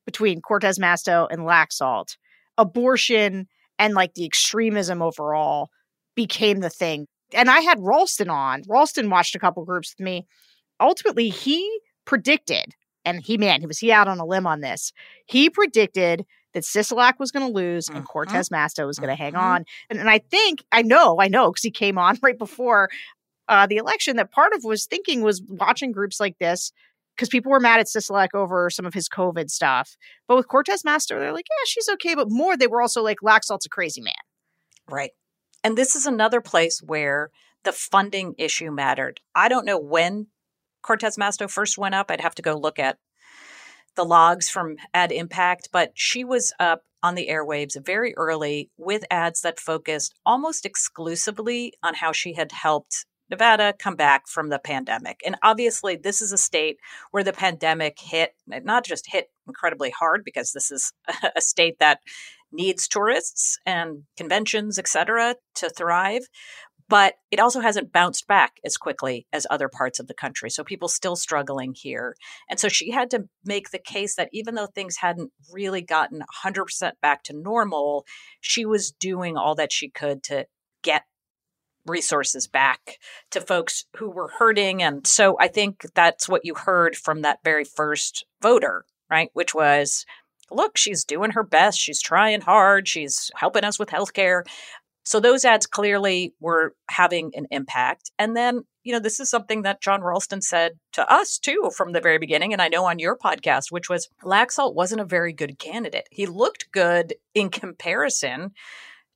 [0.06, 2.18] between Cortez Masto and Laxalt,
[2.58, 3.48] abortion
[3.80, 5.70] and like the extremism overall
[6.16, 8.64] became the thing and I had Ralston on.
[8.68, 10.26] Ralston watched a couple groups with me.
[10.80, 12.74] Ultimately, he predicted,
[13.06, 14.92] and he man, he was he out on a limb on this.
[15.26, 18.06] He predicted that Sisolak was going to lose and mm-hmm.
[18.06, 19.44] Cortez Masto was going to hang mm-hmm.
[19.44, 19.66] on.
[19.90, 22.90] And, and I think I know, I know, because he came on right before
[23.48, 24.18] uh, the election.
[24.18, 26.72] That part of was thinking was watching groups like this
[27.16, 29.98] because people were mad at Sisolak over some of his COVID stuff.
[30.28, 32.16] But with Cortez Masto, they're like, yeah, she's okay.
[32.16, 34.14] But more, they were also like, Laxalt's a crazy man.
[34.90, 35.12] Right.
[35.64, 37.30] And this is another place where
[37.64, 39.22] the funding issue mattered.
[39.34, 40.28] I don't know when
[40.82, 42.12] Cortez Masto first went up.
[42.12, 42.98] I'd have to go look at
[43.96, 49.42] the logs from AdImpact, but she was up on the airwaves very early with ads
[49.42, 55.22] that focused almost exclusively on how she had helped Nevada come back from the pandemic.
[55.26, 56.78] And obviously, this is a state
[57.12, 60.94] where the pandemic hit, not just hit incredibly hard, because this is
[61.36, 62.00] a state that
[62.52, 66.28] needs tourists and conventions, et cetera, to thrive.
[66.94, 70.52] But it also hasn't bounced back as quickly as other parts of the country.
[70.52, 72.16] So people still struggling here.
[72.48, 76.22] And so she had to make the case that even though things hadn't really gotten
[76.46, 78.06] 100% back to normal,
[78.42, 80.46] she was doing all that she could to
[80.84, 81.02] get
[81.88, 83.00] resources back
[83.32, 84.84] to folks who were hurting.
[84.84, 89.32] And so I think that's what you heard from that very first voter, right?
[89.34, 90.06] Which was
[90.52, 91.80] look, she's doing her best.
[91.80, 92.88] She's trying hard.
[92.88, 94.44] She's helping us with healthcare.
[95.04, 98.12] So those ads clearly were having an impact.
[98.18, 101.92] And then, you know, this is something that Jon Ralston said to us too from
[101.92, 102.54] the very beginning.
[102.54, 106.08] And I know on your podcast, which was Laxalt wasn't a very good candidate.
[106.10, 108.52] He looked good in comparison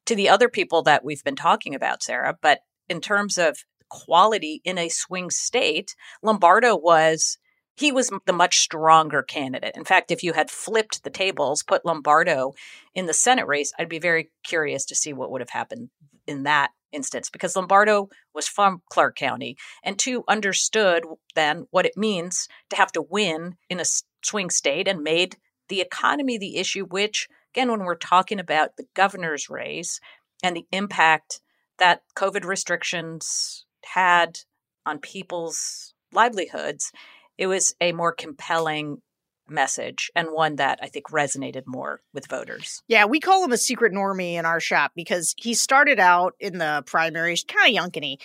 [0.05, 2.37] to the other people that we've been talking about, Sarah.
[2.41, 7.37] But in terms of quality in a swing state, Lombardo was
[7.77, 9.75] he was the much stronger candidate.
[9.75, 12.53] In fact, if you had flipped the tables, put Lombardo
[12.95, 15.89] in the Senate race, I'd be very curious to see what would have happened
[16.25, 21.03] in that instance because Lombardo was from Clark County and two understood
[21.35, 23.85] then what it means to have to win in a
[24.23, 25.37] swing state and made
[25.69, 29.99] the economy the issue which again when we're talking about the governor's race
[30.41, 31.41] and the impact
[31.77, 34.39] that covid restrictions had
[34.85, 36.93] on people's livelihoods
[37.37, 39.01] it was a more compelling
[39.49, 42.81] message and one that I think resonated more with voters.
[42.87, 46.57] Yeah, we call him a secret normie in our shop because he started out in
[46.57, 48.17] the primaries kind of yunkany,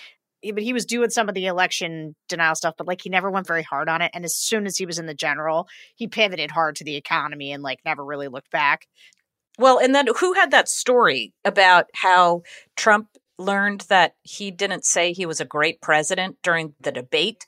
[0.44, 3.30] eh, but he was doing some of the election denial stuff, but like he never
[3.30, 4.10] went very hard on it.
[4.14, 7.52] And as soon as he was in the general, he pivoted hard to the economy
[7.52, 8.86] and like never really looked back.
[9.58, 12.42] Well, and then who had that story about how
[12.74, 17.44] Trump learned that he didn't say he was a great president during the debate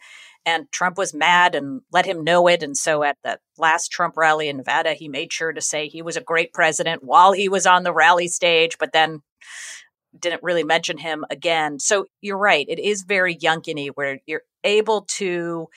[0.47, 2.63] and Trump was mad and let him know it.
[2.63, 6.03] And so at the last Trump rally in Nevada, he made sure to say he
[6.03, 9.23] was a great president while he was on the rally stage, but then
[10.19, 11.79] didn't really mention him again.
[11.79, 12.67] So you're right.
[12.69, 15.69] It is very Yunkiny where you're able to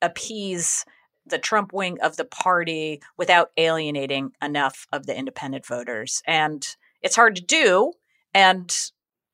[0.00, 0.84] appease
[1.26, 6.22] the Trump wing of the party without alienating enough of the independent voters.
[6.26, 6.66] And
[7.00, 7.92] it's hard to do.
[8.34, 8.74] And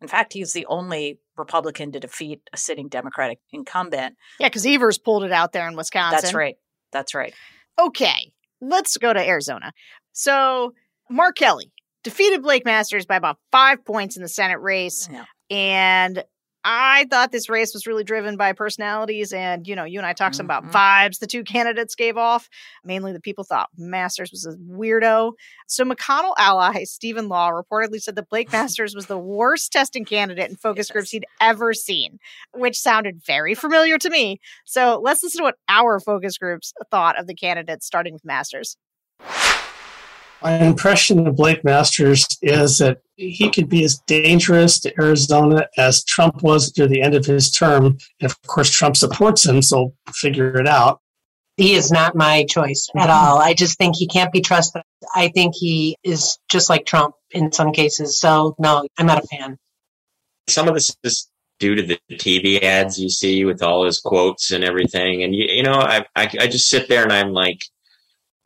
[0.00, 4.16] in fact, he's the only Republican to defeat a sitting Democratic incumbent.
[4.38, 6.18] Yeah, because Evers pulled it out there in Wisconsin.
[6.20, 6.56] That's right.
[6.92, 7.34] That's right.
[7.78, 9.72] Okay, let's go to Arizona.
[10.12, 10.74] So,
[11.10, 11.70] Mark Kelly
[12.02, 15.08] defeated Blake Masters by about five points in the Senate race.
[15.10, 15.24] Yeah.
[15.50, 16.24] And
[16.70, 20.12] I thought this race was really driven by personalities, and you know, you and I
[20.12, 20.68] talked some Mm-hmm.
[20.68, 22.50] about vibes the two candidates gave off.
[22.84, 25.32] Mainly, the people thought Masters was a weirdo.
[25.66, 30.50] So, McConnell ally Steven Law reportedly said that Blake Masters was the worst testing candidate
[30.50, 32.18] in focus groups he'd ever seen,
[32.52, 34.38] which sounded very familiar to me.
[34.66, 38.76] So, let's listen to what our focus groups thought of the candidates, starting with Masters.
[40.42, 46.04] My impression of Blake Masters is that he could be as dangerous to Arizona as
[46.04, 47.98] Trump was near the end of his term.
[48.20, 51.00] And of course, Trump supports him, so figure it out.
[51.56, 53.38] He is not my choice at all.
[53.38, 54.82] I just think he can't be trusted.
[55.12, 58.20] I think he is just like Trump in some cases.
[58.20, 59.58] So, no, I'm not a fan.
[60.48, 61.28] Some of this is
[61.58, 65.24] due to the TV ads you see with all his quotes and everything.
[65.24, 67.64] And, you, you know, I, I, I just sit there and I'm like,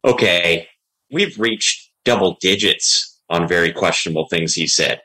[0.03, 0.69] okay,
[1.11, 5.01] we've reached double digits on very questionable things he said.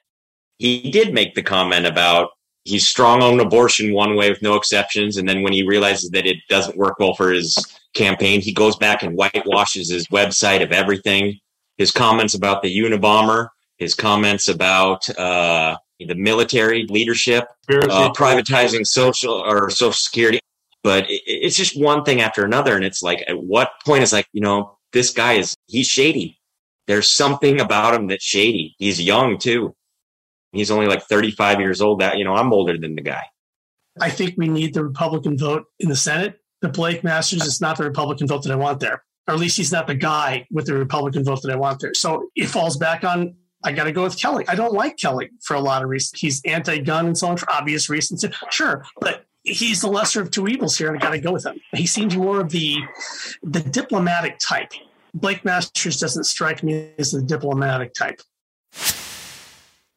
[0.60, 2.30] He did make the comment about
[2.64, 5.18] he's strong on abortion one way with no exceptions.
[5.18, 7.56] And then when he realizes that it doesn't work well for his
[7.94, 11.40] campaign, he goes back and whitewashes his website of everything.
[11.78, 19.34] His comments about the Unabomber, his comments about uh, the military leadership, uh, privatizing social
[19.34, 20.40] or social security.
[20.84, 22.76] But it's just one thing after another.
[22.76, 26.40] And it's like, at what point is like, you know, this guy is, he's shady.
[26.88, 28.76] There's something about him that's shady.
[28.80, 29.76] He's young too.
[30.52, 32.00] He's only like 35 years old.
[32.00, 33.24] That, you know, I'm older than the guy.
[34.00, 36.40] I think we need the Republican vote in the Senate.
[36.62, 39.58] The Blake Masters is not the Republican vote that I want there, or at least
[39.58, 41.94] he's not the guy with the Republican vote that I want there.
[41.94, 44.46] So it falls back on I got to go with Kelly.
[44.48, 46.20] I don't like Kelly for a lot of reasons.
[46.20, 48.24] He's anti-gun and so on for obvious reasons.
[48.50, 51.46] Sure, but he's the lesser of two evils here, and I got to go with
[51.46, 51.60] him.
[51.74, 52.78] He seems more of the
[53.44, 54.72] the diplomatic type.
[55.20, 58.22] Blake Masters doesn't strike me as the diplomatic type.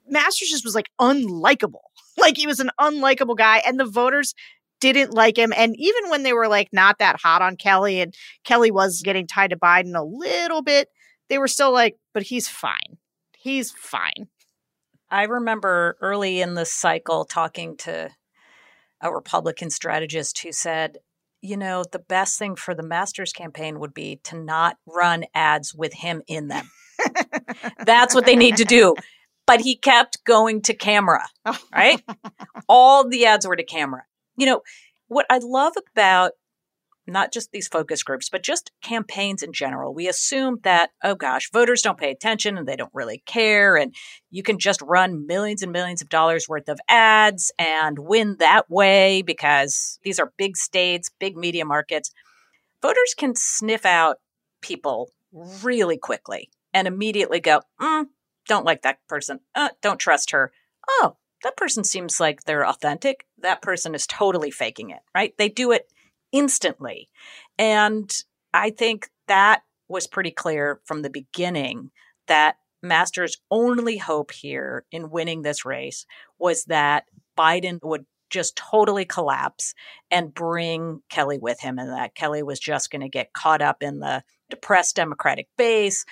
[0.09, 1.80] Masters just was like unlikable.
[2.18, 4.35] Like he was an unlikable guy, and the voters
[4.78, 5.54] didn't like him.
[5.56, 9.26] And even when they were like not that hot on Kelly, and Kelly was getting
[9.26, 10.88] tied to Biden a little bit,
[11.30, 12.98] they were still like, but he's fine.
[13.38, 14.28] He's fine.
[15.11, 18.11] I remember early in the cycle talking to
[19.00, 20.98] a Republican strategist who said,
[21.42, 25.74] you know, the best thing for the Masters campaign would be to not run ads
[25.74, 26.70] with him in them.
[27.85, 28.94] That's what they need to do.
[29.46, 31.26] But he kept going to camera,
[31.74, 32.00] right?
[32.68, 34.05] All the ads were to camera.
[34.37, 34.61] You know,
[35.09, 36.33] what I love about
[37.12, 39.94] not just these focus groups, but just campaigns in general.
[39.94, 43.77] We assume that, oh gosh, voters don't pay attention and they don't really care.
[43.77, 43.94] And
[44.31, 48.70] you can just run millions and millions of dollars worth of ads and win that
[48.70, 52.11] way because these are big states, big media markets.
[52.83, 54.16] Voters can sniff out
[54.62, 55.11] people
[55.62, 58.07] really quickly and immediately go, mm,
[58.46, 59.40] don't like that person.
[59.55, 60.53] Uh, don't trust her.
[60.88, 63.27] Oh, that person seems like they're authentic.
[63.38, 65.35] That person is totally faking it, right?
[65.38, 65.90] They do it
[66.32, 67.08] instantly.
[67.58, 68.10] And
[68.52, 71.90] I think that was pretty clear from the beginning
[72.26, 76.06] that Masters' only hope here in winning this race
[76.38, 77.04] was that
[77.38, 79.74] Biden would just totally collapse
[80.10, 83.82] and bring Kelly with him, and that Kelly was just going to get caught up
[83.82, 86.04] in the depressed Democratic base.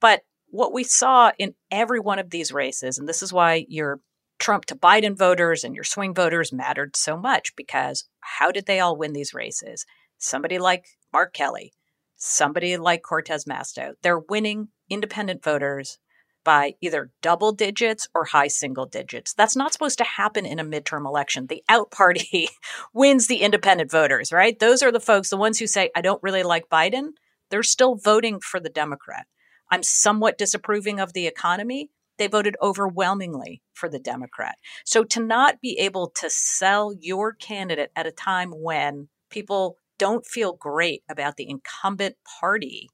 [0.00, 4.00] But what we saw in every one of these races, and this is why your
[4.38, 8.80] Trump to Biden voters and your swing voters mattered so much because how did they
[8.80, 9.86] all win these races?
[10.18, 11.72] Somebody like Mark Kelly,
[12.16, 13.94] somebody like Cortez Masto.
[14.02, 15.98] They're winning independent voters
[16.44, 19.32] by either double digits or high single digits.
[19.32, 21.46] That's not supposed to happen in a midterm election.
[21.46, 22.48] The out party
[22.92, 24.58] wins the independent voters, right?
[24.58, 27.12] Those are the folks, the ones who say, I don't really like Biden.
[27.50, 29.26] They're still voting for the Democrat.
[29.70, 31.90] I'm somewhat disapproving of the economy.
[32.18, 34.56] They voted overwhelmingly for the Democrat.
[34.84, 40.26] So to not be able to sell your candidate at a time when people don't
[40.26, 42.88] feel great about the incumbent party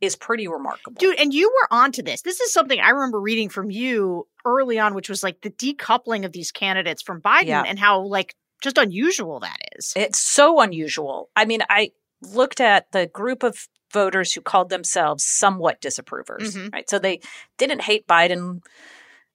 [0.00, 0.96] is pretty remarkable.
[0.98, 2.22] Dude, and you were onto this.
[2.22, 6.24] This is something I remember reading from you early on, which was like the decoupling
[6.24, 7.62] of these candidates from Biden Yeah.
[7.66, 9.92] and how like just unusual that is.
[9.96, 11.30] It's so unusual.
[11.36, 11.92] I mean, I
[12.22, 16.72] looked at the group of voters who called themselves somewhat disapprovers, Mhm.
[16.74, 16.90] right?
[16.90, 17.20] So they
[17.56, 18.60] didn't hate Biden,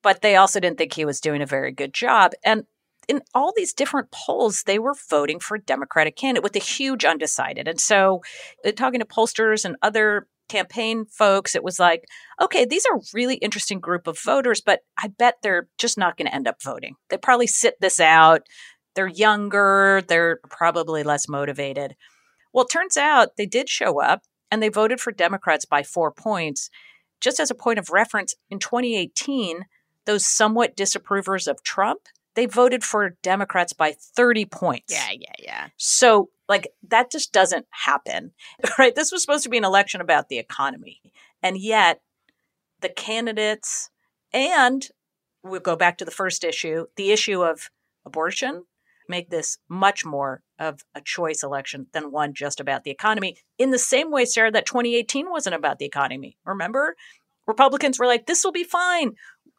[0.03, 2.33] but they also didn't think he was doing a very good job.
[2.43, 2.65] And
[3.07, 7.05] in all these different polls, they were voting for a Democratic candidate with a huge
[7.05, 7.67] undecided.
[7.67, 8.21] And so,
[8.63, 12.03] uh, talking to pollsters and other campaign folks, it was like,
[12.41, 16.27] okay, these are really interesting group of voters, but I bet they're just not going
[16.27, 16.95] to end up voting.
[17.09, 18.41] They probably sit this out.
[18.95, 20.01] They're younger.
[20.07, 21.95] They're probably less motivated.
[22.53, 26.11] Well, it turns out they did show up and they voted for Democrats by four
[26.11, 26.69] points.
[27.21, 29.65] Just as a point of reference, in 2018,
[30.05, 32.01] those somewhat disapprovers of Trump,
[32.35, 34.93] they voted for Democrats by 30 points.
[34.93, 35.67] Yeah, yeah, yeah.
[35.77, 38.31] So, like, that just doesn't happen,
[38.79, 38.95] right?
[38.95, 41.01] This was supposed to be an election about the economy.
[41.43, 42.01] And yet,
[42.81, 43.89] the candidates
[44.33, 44.87] and
[45.43, 47.69] we'll go back to the first issue the issue of
[48.05, 48.63] abortion
[49.07, 53.37] make this much more of a choice election than one just about the economy.
[53.57, 56.37] In the same way, Sarah, that 2018 wasn't about the economy.
[56.45, 56.95] Remember?
[57.47, 59.13] Republicans were like, this will be fine.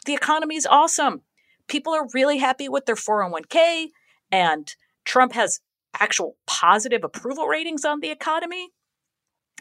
[0.06, 1.22] The economy is awesome.
[1.66, 3.88] People are really happy with their 401k,
[4.30, 4.74] and
[5.04, 5.60] Trump has
[5.98, 8.68] actual positive approval ratings on the economy.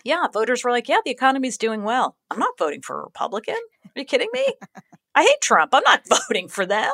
[0.03, 2.17] Yeah, voters were like, yeah, the economy's doing well.
[2.29, 3.55] I'm not voting for a Republican.
[3.55, 4.45] Are you kidding me?
[5.15, 5.73] I hate Trump.
[5.73, 6.91] I'm not voting for them.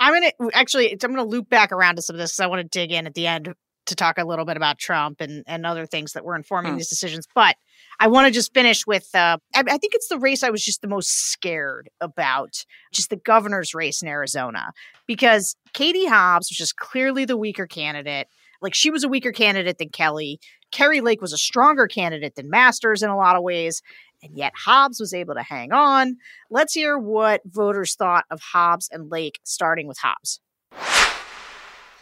[0.00, 0.92] I'm gonna actually.
[0.92, 3.06] I'm gonna loop back around to some of this because I want to dig in
[3.06, 3.54] at the end
[3.88, 6.78] to talk a little bit about Trump and and other things that were informing Hmm.
[6.78, 7.26] these decisions.
[7.34, 7.56] But
[8.00, 9.08] I want to just finish with.
[9.14, 13.10] Uh, I, I think it's the race I was just the most scared about, just
[13.10, 14.72] the governor's race in Arizona,
[15.06, 18.28] because Katie Hobbs was just clearly the weaker candidate.
[18.60, 20.40] Like she was a weaker candidate than Kelly.
[20.72, 23.82] Kari Lake was a stronger candidate than Masters in a lot of ways.
[24.20, 26.16] And yet Hobbs was able to hang on.
[26.50, 30.40] Let's hear what voters thought of Hobbs and Lake, starting with Hobbs.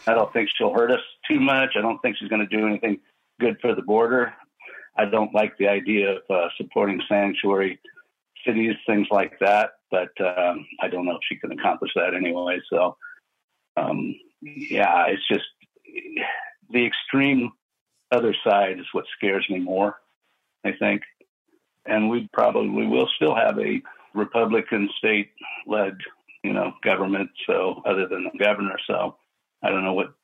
[0.06, 1.70] I don't think she'll hurt us too much.
[1.76, 3.00] I don't think she's going to do anything
[3.40, 4.32] good for the border.
[4.96, 7.80] I don't like the idea of uh, supporting sanctuary
[8.46, 9.72] cities, things like that.
[9.90, 12.60] But um, I don't know if she can accomplish that anyway.
[12.72, 12.96] So,
[13.76, 15.44] um, yeah, it's just
[16.70, 17.52] the extreme
[18.10, 19.96] other side is what scares me more.
[20.64, 21.02] I think,
[21.84, 23.80] and we probably we will still have a
[24.14, 25.98] Republican state-led,
[26.42, 27.30] you know, government.
[27.46, 29.16] So, other than the governor, so
[29.62, 30.14] I don't know what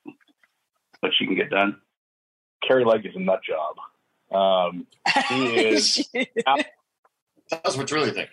[1.01, 1.77] what she can get done.
[2.67, 3.77] Kari Lake is a nut job.
[4.33, 4.87] Um,
[5.29, 6.09] she is.
[6.15, 8.31] Tell us what you really think.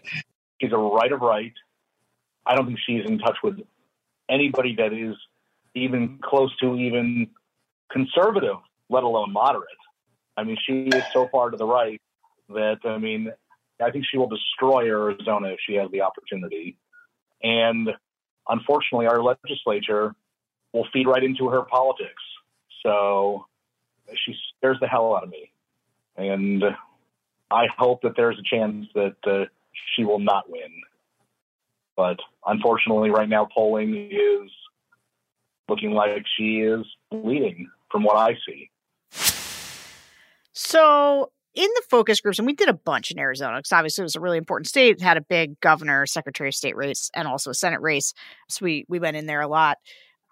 [0.62, 1.54] She's a right of right.
[2.46, 3.60] I don't think she's in touch with
[4.30, 5.16] anybody that is
[5.76, 7.28] even close to even
[7.92, 8.58] conservative,
[8.90, 9.68] let alone moderate.
[10.38, 12.02] I mean, she is so far to the right
[12.50, 13.32] that I mean,
[13.82, 16.78] I think she will destroy Arizona if she has the opportunity.
[17.42, 17.90] And
[18.48, 20.16] unfortunately, our legislature
[20.74, 22.22] will feed right into her politics.
[22.84, 23.46] So
[24.26, 25.52] she scares the hell out of me.
[26.18, 26.64] And
[27.52, 29.46] I hope that there's a chance that uh,
[29.96, 30.72] she will not win.
[31.96, 34.52] But unfortunately, right now, polling is
[35.68, 38.70] looking like she is leading from what I see.
[40.54, 44.04] So in the focus groups, and we did a bunch in Arizona because obviously it
[44.04, 44.98] was a really important state.
[44.98, 48.14] It had a big governor, secretary of state race, and also a Senate race.
[48.50, 49.78] So we we went in there a lot.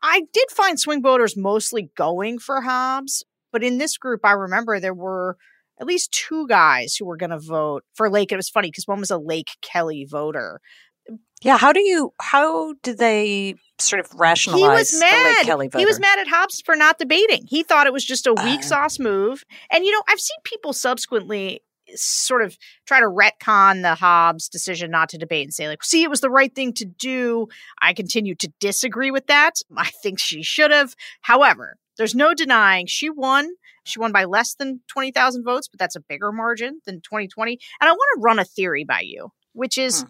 [0.02, 4.80] I did find swing voters mostly going for Hobbs, but in this group, I remember
[4.80, 5.38] there were
[5.80, 8.32] at least two guys who were going to vote for Lake.
[8.32, 10.60] It was funny because one was a Lake Kelly voter.
[11.42, 15.46] Yeah, how do you how do they sort of rationalize He was the Lake mad.
[15.46, 15.80] Kelly voter?
[15.80, 17.46] He was mad at Hobbs for not debating.
[17.48, 18.64] He thought it was just a weak uh.
[18.64, 19.44] sauce move.
[19.72, 21.62] And you know, I've seen people subsequently
[21.96, 26.04] sort of try to retcon the Hobbs decision not to debate and say like, "See,
[26.04, 27.48] it was the right thing to do."
[27.82, 29.62] I continue to disagree with that.
[29.76, 30.96] I think she should have.
[31.22, 33.50] However, there's no denying she won.
[33.84, 37.60] She won by less than 20,000 votes, but that's a bigger margin than 2020.
[37.80, 40.08] And I want to run a theory by you, which is hmm.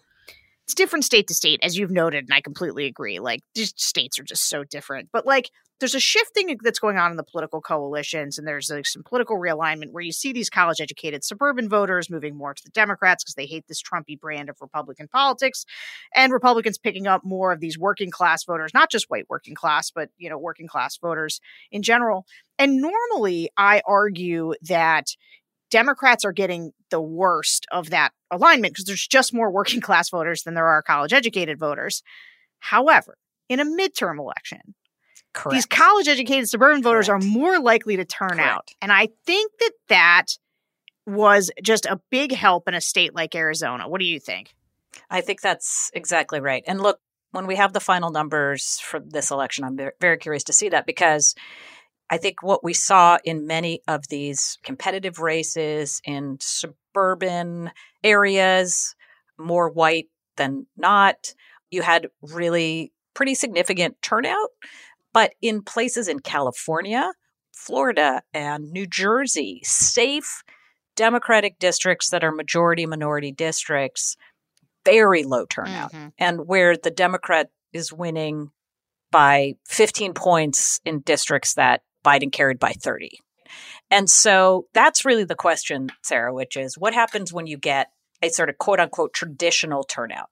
[0.67, 3.19] It's different state to state, as you've noted, and I completely agree.
[3.19, 5.07] Like these states are just so different.
[5.13, 5.49] But like
[5.79, 9.37] there's a shifting that's going on in the political coalitions, and there's like some political
[9.37, 13.35] realignment where you see these college educated suburban voters moving more to the Democrats because
[13.35, 15.65] they hate this Trumpy brand of Republican politics,
[16.13, 19.89] and Republicans picking up more of these working class voters, not just white working class,
[19.89, 21.39] but you know, working class voters
[21.71, 22.25] in general.
[22.59, 25.05] And normally I argue that
[25.69, 30.43] Democrats are getting the worst of that alignment because there's just more working class voters
[30.43, 32.03] than there are college educated voters.
[32.59, 33.17] However,
[33.49, 34.75] in a midterm election,
[35.51, 38.69] these college educated suburban voters are more likely to turn out.
[38.81, 40.25] And I think that that
[41.05, 43.87] was just a big help in a state like Arizona.
[43.87, 44.53] What do you think?
[45.09, 46.63] I think that's exactly right.
[46.67, 46.99] And look,
[47.31, 50.85] when we have the final numbers for this election, I'm very curious to see that
[50.85, 51.35] because
[52.09, 57.71] I think what we saw in many of these competitive races in suburban
[58.03, 58.95] areas,
[59.37, 61.33] more white than not,
[61.69, 64.49] you had really pretty significant turnout.
[65.13, 67.11] But in places in California,
[67.51, 70.43] Florida, and New Jersey, safe
[70.95, 74.15] Democratic districts that are majority minority districts,
[74.85, 75.91] very low turnout.
[75.91, 76.07] Mm-hmm.
[76.17, 78.51] And where the Democrat is winning
[79.11, 83.19] by 15 points in districts that Biden carried by 30.
[83.91, 87.91] And so that's really the question, Sarah, which is what happens when you get
[88.21, 90.29] a sort of quote unquote traditional turnout?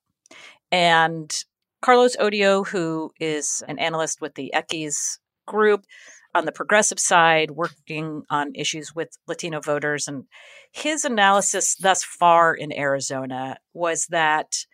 [0.71, 1.33] And
[1.81, 5.85] Carlos Odio, who is an analyst with the Equis group
[6.33, 10.07] on the progressive side, working on issues with Latino voters.
[10.07, 10.25] And
[10.71, 14.65] his analysis thus far in Arizona was that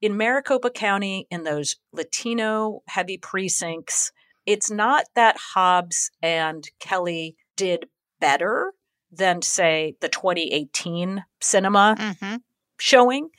[0.00, 4.12] in Maricopa County, in those Latino heavy precincts,
[4.50, 7.86] it's not that Hobbs and Kelly did
[8.18, 8.72] better
[9.12, 12.36] than, say, the 2018 Sinema Mm-hmm.
[12.78, 13.30] showing,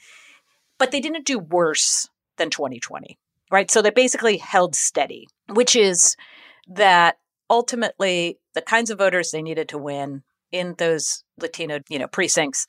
[0.77, 2.07] but they didn't do worse
[2.37, 3.19] than 2020,
[3.51, 3.69] right?
[3.69, 6.15] So they basically held steady, which is
[6.67, 7.17] that
[7.49, 12.67] ultimately the kinds of voters they needed to win in those Latino, you know, precincts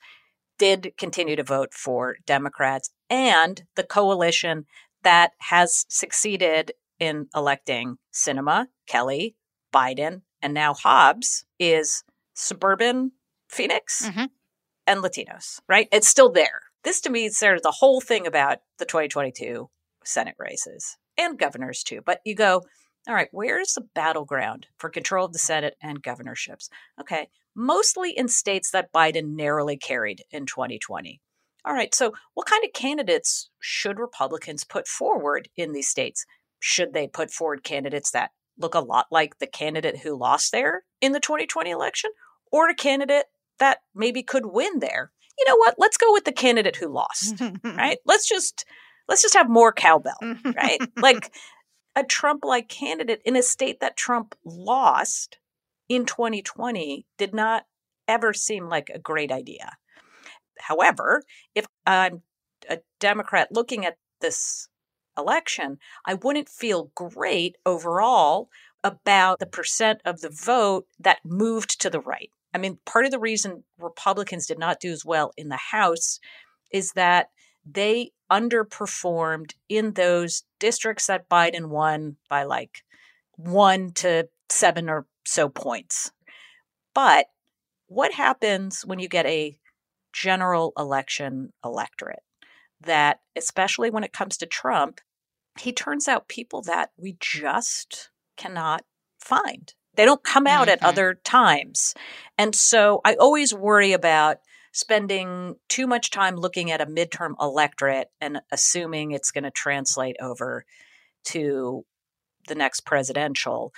[0.57, 4.65] did continue to vote for Democrats and the coalition
[5.03, 6.73] that has succeeded
[7.03, 9.35] in electing Sinema, Kelly,
[9.73, 13.11] Biden, and now Hobbs is suburban
[13.49, 14.25] Phoenix mm-hmm.
[14.87, 15.89] and Latinos, right?
[15.91, 16.61] It's still there.
[16.85, 19.69] This to me is sort of the whole thing about the 2022
[20.05, 21.99] Senate races and governors too.
[22.05, 22.63] But you go,
[23.05, 26.69] all right, where's the battleground for control of the Senate and governorships?
[27.01, 31.19] Okay, mostly in states that Biden narrowly carried in 2020.
[31.65, 36.25] All right, so what kind of candidates should Republicans put forward in these states?
[36.65, 40.85] Should they put forward candidates that look a lot like the candidate who lost there
[41.01, 42.09] in the 2020 election
[42.53, 43.25] or a candidate
[43.59, 45.11] that maybe could win there?
[45.37, 45.75] You know what?
[45.77, 47.97] Let's go with the candidate who lost, right?
[48.05, 48.63] Let's just
[49.09, 50.15] let's just have more cowbell,
[50.55, 50.79] right?
[50.95, 51.33] like
[51.97, 55.39] a Trump like candidate in a state that Trump lost
[55.89, 57.65] in 2020 did not
[58.07, 59.75] ever seem like a great idea.
[60.59, 61.23] However,
[61.55, 62.21] if I'm
[62.69, 64.69] a Democrat looking at this
[65.17, 68.49] election, I wouldn't feel great overall
[68.83, 72.29] about the percent of the vote that moved to the right.
[72.53, 76.19] I mean, part of the reason Republicans did not do as well in the House
[76.71, 77.29] is that
[77.65, 82.83] they underperformed in those districts that Biden won by like
[83.35, 86.11] one to seven or so points.
[86.93, 87.27] But
[87.87, 89.57] what happens when you get a
[90.11, 92.21] general election electorate
[92.83, 95.01] that, especially when it comes to Trump,
[95.59, 98.83] he turns out people that we just cannot
[99.19, 99.73] find.
[99.95, 100.87] They don't come out at mm-hmm.
[100.87, 101.93] other times.
[102.37, 104.37] And so I always worry about
[104.71, 110.15] spending too much time looking at a midterm electorate and assuming it's going to translate
[110.19, 110.65] over
[111.25, 111.85] to
[112.47, 113.71] the next presidential.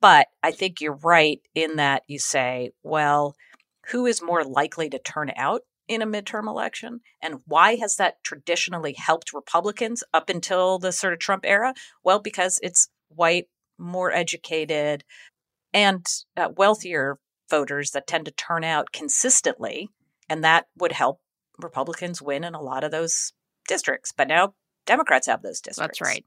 [0.00, 3.34] But I think you're right in that you say, well,
[3.88, 7.00] who is more likely to turn out in a midterm election?
[7.22, 11.74] And why has that traditionally helped Republicans up until the sort of Trump era?
[12.04, 13.46] Well, because it's white,
[13.78, 15.04] more educated,
[15.72, 16.04] and
[16.36, 17.18] uh, wealthier
[17.50, 19.88] voters that tend to turn out consistently.
[20.28, 21.20] And that would help
[21.58, 23.32] Republicans win in a lot of those
[23.68, 24.12] districts.
[24.16, 24.54] But now
[24.86, 25.98] Democrats have those districts.
[25.98, 26.24] That's right.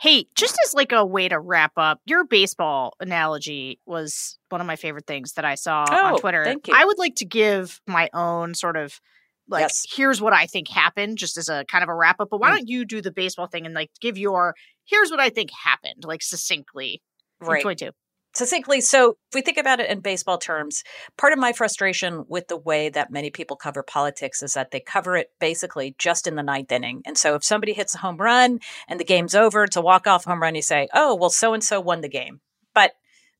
[0.00, 4.66] Hey, just as like a way to wrap up, your baseball analogy was one of
[4.66, 6.44] my favorite things that I saw Oh, on Twitter.
[6.44, 6.74] thank you.
[6.76, 9.00] I would like to give my own sort of
[9.48, 9.86] like Yes.
[9.94, 12.28] here's what I think happened just as a kind of a wrap up.
[12.30, 12.56] But why Mm.
[12.56, 14.54] don't you do the baseball thing and like give your
[14.84, 17.00] here's what I think happened like succinctly
[17.40, 17.62] in Right.
[17.62, 17.90] 22.
[18.36, 20.84] Succinctly, so if we think about it in baseball terms,
[21.16, 24.78] part of my frustration with the way that many people cover politics is that they
[24.78, 27.00] cover it basically just in the ninth inning.
[27.06, 28.58] And so if somebody hits a home run
[28.88, 31.54] and the game's over, it's a walk off home run, you say, oh, well, so
[31.54, 32.42] and so won the game.
[32.74, 32.92] But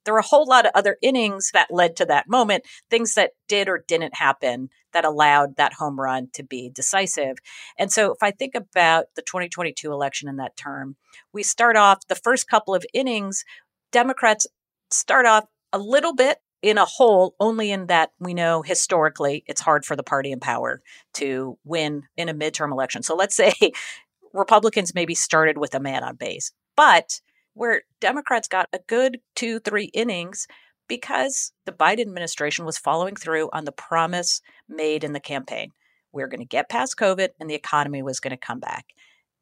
[0.07, 3.33] there were a whole lot of other innings that led to that moment, things that
[3.49, 7.37] did or didn't happen that allowed that home run to be decisive.
[7.79, 10.97] And so if I think about the 2022 election in that term,
[11.35, 13.45] we start off the first couple of innings,
[13.93, 14.47] Democrats
[14.97, 19.61] start off a little bit in a hole, only in that we know historically it's
[19.61, 20.83] hard for the party in power
[21.15, 23.03] to win in a midterm election.
[23.03, 23.53] So let's say
[24.33, 27.21] Republicans maybe started with a man on base, but
[27.55, 30.47] where Democrats got a good two, three innings
[30.89, 35.73] because the Biden administration was following through on the promise made in the campaign.
[36.13, 38.87] We are going to get past COVID and the economy was going to come back.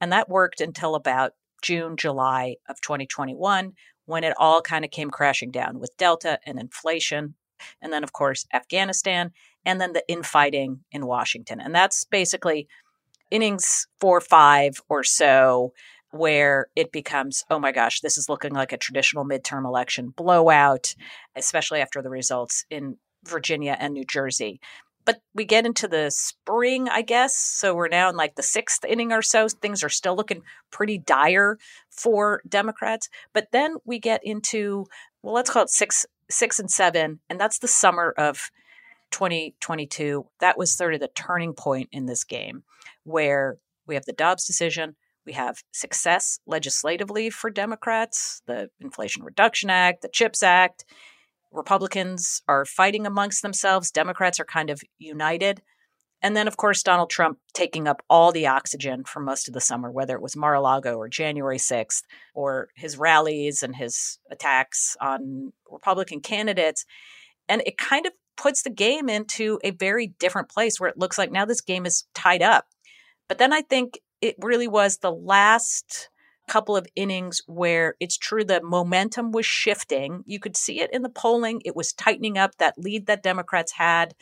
[0.01, 1.33] And that worked until about
[1.63, 3.73] June, July of 2021,
[4.07, 7.35] when it all kind of came crashing down with Delta and inflation.
[7.81, 9.33] And then, of course, Afghanistan,
[9.65, 11.61] and then the infighting in Washington.
[11.61, 12.69] And that's basically
[13.31, 15.73] innings four, five or so,
[16.11, 20.95] where it becomes, oh my gosh, this is looking like a traditional midterm election blowout,
[21.35, 24.61] especially after the results in Virginia and New Jersey.
[25.05, 27.37] But we get into the spring, I guess.
[27.37, 29.49] So we're now in like the sixth inning or so.
[29.49, 31.59] Things are still looking pretty dire
[31.91, 33.09] for Democrats.
[33.33, 34.87] But then we get into,
[35.23, 37.21] well, let's call it six, six and seven.
[37.29, 38.51] And that's the summer of
[39.11, 40.27] 2022.
[40.41, 42.65] That was sort of the turning point in this game
[43.05, 44.97] where we have the Dobbs decision.
[45.27, 50.85] We have success legislatively for Democrats, the Inflation Reduction Act, the CHIPS Act.
[51.55, 53.91] Republicans are fighting amongst themselves.
[53.91, 55.63] Democrats are kind of united.
[56.21, 59.61] And then, of course, Donald Trump taking up all the oxygen for most of the
[59.61, 62.03] summer, whether it was Mar a Lago or January 6th,
[62.35, 66.87] or his rallies and his attacks on Republican candidates.
[67.49, 71.19] And it kind of puts the game into a very different place where it looks
[71.19, 72.67] like now this game is tied up.
[73.29, 76.09] But then I think it really was the last
[76.47, 80.23] couple of innings where it's true the momentum was shifting.
[80.27, 81.63] You could see it in the polling.
[81.65, 82.57] It was tightening up.
[82.59, 84.15] That lead that Democrats had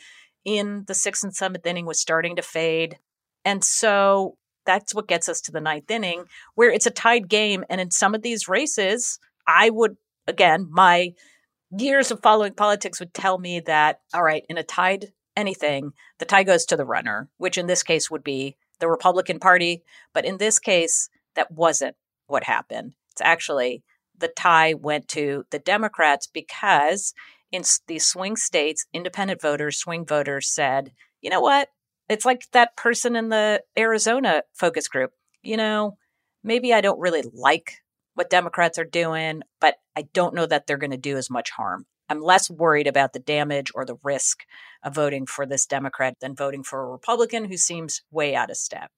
[0.45, 2.97] in the sixth and seventh inning was starting to fade.
[3.45, 7.65] And so that's what gets us to the ninth inning, where it's a tied game.
[7.69, 9.97] And in some of these races, I would,
[10.27, 11.13] again, my
[11.77, 16.25] years of following politics would tell me that, all right, in a tied anything, the
[16.25, 19.83] tie goes to the runner, which in this case would be the Republican Party.
[20.13, 21.95] But in this case, that wasn't
[22.33, 22.95] what happened.
[23.11, 23.83] It's actually
[24.17, 27.13] the tie went to the Democrats because
[27.51, 31.69] in these swing states, independent voters, swing voters said, you know what?
[32.09, 35.11] It's like that person in the Arizona focus group.
[35.43, 35.97] You know,
[36.43, 37.83] maybe I don't really like
[38.15, 41.51] what Democrats are doing, but I don't know that they're going to do as much
[41.51, 41.85] harm.
[42.09, 44.43] I'm less worried about the damage or the risk
[44.83, 48.57] of voting for this Democrat than voting for a Republican who seems way out of
[48.57, 48.91] step.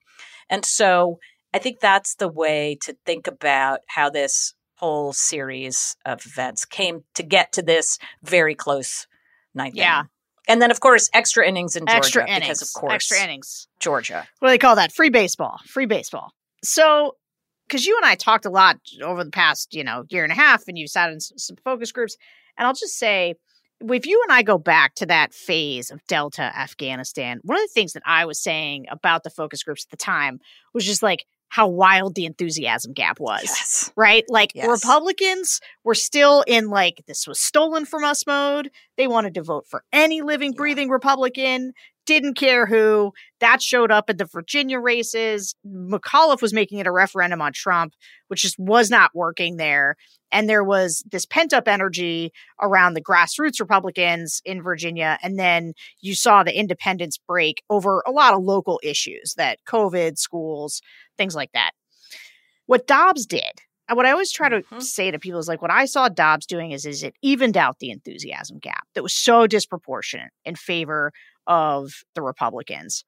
[0.48, 1.18] And so
[1.56, 7.04] I think that's the way to think about how this whole series of events came
[7.14, 9.06] to get to this very close
[9.54, 10.00] ninth Yeah.
[10.00, 10.10] inning.
[10.48, 12.44] And then, of course, extra innings in Georgia Extra innings.
[12.44, 13.68] because, of course, Extra innings.
[13.80, 14.28] Georgia.
[14.38, 14.92] What do they call that?
[14.92, 15.58] Free baseball.
[15.66, 16.32] Free baseball.
[16.62, 17.16] So,
[17.66, 20.36] because you and I talked a lot over the past, you know, year and a
[20.36, 22.16] half, and you sat in some focus groups,
[22.58, 23.34] and I'll just say,
[23.80, 27.72] if you and I go back to that phase of Delta Afghanistan, one of the
[27.74, 30.38] things that I was saying about the focus groups at the time
[30.74, 33.42] was just like how wild the enthusiasm gap was.
[33.44, 33.92] Yes.
[33.96, 34.24] Right?
[34.28, 34.68] Like Yes.
[34.68, 38.70] Republicans were still in like this was stolen from us mode.
[38.96, 41.72] They wanted to vote for any living, breathing Republican,
[42.06, 43.12] didn't care who.
[43.40, 45.54] That showed up at the Virginia races.
[45.66, 47.92] McAuliffe was making it a referendum on Trump,
[48.28, 49.96] which just was not working there.
[50.32, 55.18] And there was this pent up energy around the grassroots Republicans in Virginia.
[55.22, 60.18] And then you saw the independents break over a lot of local issues that COVID,
[60.18, 60.80] schools,
[61.16, 61.72] things like that.
[62.66, 64.80] What Dobbs did, and what I always try to mm-hmm.
[64.80, 67.78] say to people is like, what I saw Dobbs doing is, is it evened out
[67.78, 71.12] the enthusiasm gap that was so disproportionate in favor
[71.46, 73.04] of the Republicans.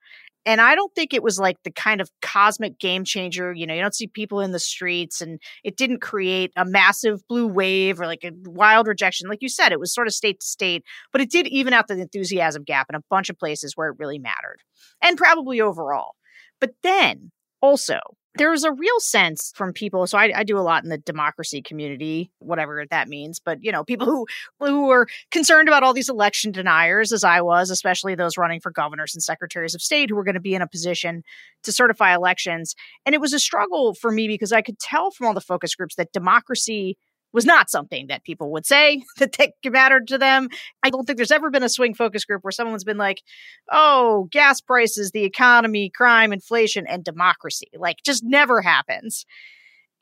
[0.46, 3.52] And I don't think it was like the kind of cosmic game changer.
[3.52, 7.20] You know, you don't see people in the streets and it didn't create a massive
[7.28, 9.28] blue wave or like a wild rejection.
[9.28, 11.88] Like you said, it was sort of state to state, but it did even out
[11.88, 14.62] the enthusiasm gap in a bunch of places where it really mattered
[15.02, 16.12] and probably overall.
[16.60, 17.30] But then
[17.60, 17.98] also,
[18.36, 20.06] there was a real sense from people.
[20.06, 23.40] So I, I do a lot in the democracy community, whatever that means.
[23.40, 24.26] But you know, people who
[24.60, 28.70] who were concerned about all these election deniers, as I was, especially those running for
[28.70, 31.22] governors and secretaries of state who were going to be in a position
[31.64, 32.74] to certify elections.
[33.04, 35.74] And it was a struggle for me because I could tell from all the focus
[35.74, 36.96] groups that democracy
[37.38, 40.48] was not something that people would say that they mattered to them.
[40.82, 43.22] I don't think there's ever been a swing focus group where someone's been like,
[43.70, 47.68] oh, gas prices, the economy, crime, inflation, and democracy.
[47.76, 49.24] Like, just never happens.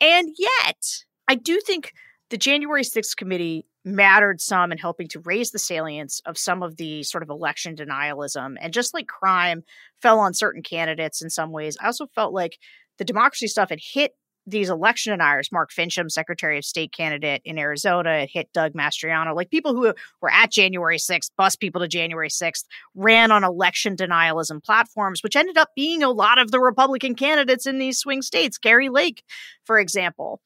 [0.01, 0.83] And yet,
[1.27, 1.93] I do think
[2.31, 6.77] the January 6th committee mattered some in helping to raise the salience of some of
[6.77, 8.55] the sort of election denialism.
[8.59, 9.61] And just like crime
[10.01, 12.57] fell on certain candidates in some ways, I also felt like
[12.97, 14.13] the democracy stuff had hit
[14.47, 19.35] these election deniers, Mark Finchem, Secretary of State candidate in Arizona, it hit Doug Mastriano,
[19.35, 22.63] like people who were at January 6th, bus people to January 6th,
[22.95, 27.67] ran on election denialism platforms, which ended up being a lot of the Republican candidates
[27.67, 29.23] in these swing states, Kari Lake,
[29.65, 30.41] for example.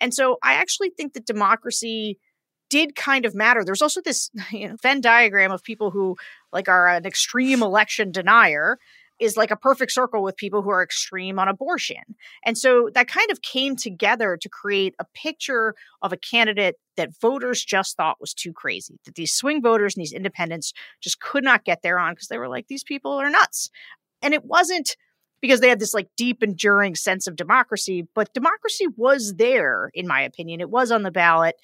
[0.00, 2.18] And so I actually think that democracy
[2.68, 3.64] did kind of matter.
[3.64, 6.16] There's also this you know, Venn diagram of people who
[6.52, 8.78] like are an extreme election denier
[9.18, 12.02] is like a perfect circle with people who are extreme on abortion.
[12.44, 17.18] And so that kind of came together to create a picture of a candidate that
[17.20, 21.44] voters just thought was too crazy, that these swing voters and these independents just could
[21.44, 23.70] not get there on because they were like, these people are nuts.
[24.22, 24.96] And it wasn't
[25.40, 30.06] because they had this like deep, enduring sense of democracy, but democracy was there, in
[30.06, 30.60] my opinion.
[30.60, 31.56] It was on the ballot.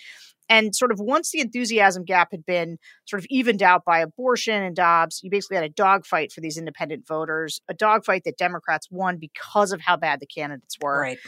[0.52, 2.76] And sort of once the enthusiasm gap had been
[3.06, 6.58] sort of evened out by abortion and Dobbs, you basically had a dogfight for these
[6.58, 11.00] independent voters, a dogfight that Democrats won because of how bad the candidates were.
[11.00, 11.18] Right.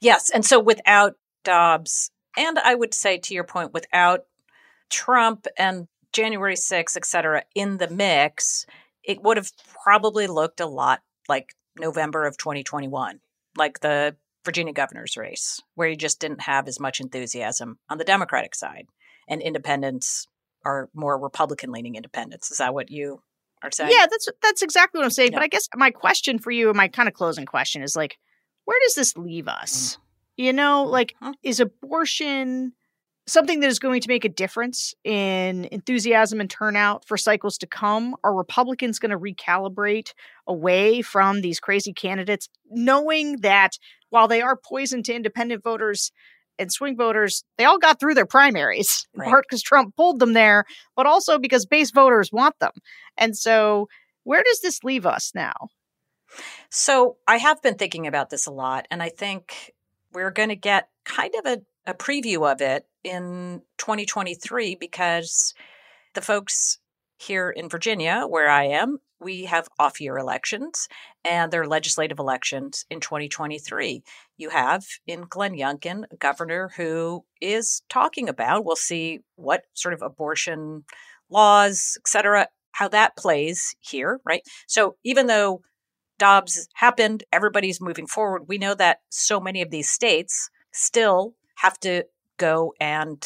[0.00, 0.30] Yes.
[0.30, 4.20] And so without Dobbs, and I would say to your point, without
[4.88, 8.64] Trump and January 6th, et cetera, in the mix,
[9.04, 9.50] it would have
[9.84, 13.20] probably looked a lot like November of 2021.
[13.54, 18.04] Like the Virginia governor's race, where you just didn't have as much enthusiasm on the
[18.04, 18.86] Democratic side,
[19.28, 20.26] and independents
[20.64, 22.50] are more Republican leaning independents.
[22.50, 23.22] Is that what you
[23.62, 23.90] are saying?
[23.92, 25.32] Yeah, that's that's exactly what I'm saying.
[25.32, 25.38] Yeah.
[25.38, 28.18] But I guess my question for you, my kind of closing question is like,
[28.64, 29.96] where does this leave us?
[29.96, 29.98] Mm.
[30.36, 30.92] You know, mm-hmm.
[30.92, 32.72] like is abortion
[33.26, 37.66] something that is going to make a difference in enthusiasm and turnout for cycles to
[37.66, 38.16] come?
[38.24, 40.12] Are Republicans going to recalibrate
[40.46, 43.78] away from these crazy candidates, knowing that
[44.12, 46.12] while they are poison to independent voters
[46.58, 49.30] and swing voters, they all got through their primaries, in Right.
[49.30, 52.72] part because Trump pulled them there, but also because base voters want them.
[53.16, 53.88] And so,
[54.24, 55.54] where does this leave us now?
[56.70, 59.72] So I have been thinking about this a lot, and I think
[60.12, 65.54] we're going to get kind of a, a preview of it in 2023 because
[66.14, 66.78] the folks
[67.22, 70.88] here in Virginia, where I am, we have off year elections
[71.24, 74.02] and there are legislative elections in 2023.
[74.36, 79.94] You have in Glenn Youngkin a governor who is talking about, we'll see what sort
[79.94, 80.84] of abortion
[81.30, 84.42] laws, et cetera, how that plays here, right?
[84.66, 85.62] So even though
[86.18, 88.48] Dobbs happened, everybody's moving forward.
[88.48, 92.04] We know that so many of these states still have to
[92.38, 93.24] go and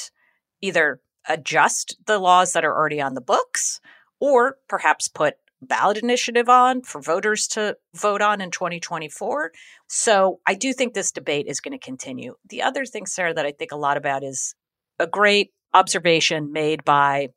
[0.60, 3.80] either adjust the laws that are already on the books
[4.20, 9.52] or perhaps put ballot initiative on for voters to vote on in 2024.
[9.88, 12.36] So I do think this debate is going to continue.
[12.48, 14.54] The other thing, Sarah, that I think a lot about is
[14.98, 17.28] a great observation made by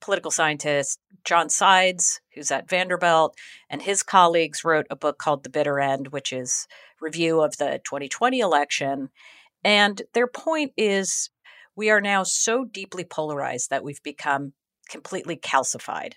[0.00, 3.36] political scientist John Sides, who's at Vanderbilt,
[3.68, 6.68] and his colleagues wrote a book called The Bitter End, which is
[7.00, 9.10] review of the 2020 election.
[9.64, 11.30] And their point is
[11.76, 14.54] we are now so deeply polarized that we've become
[14.88, 16.14] completely calcified.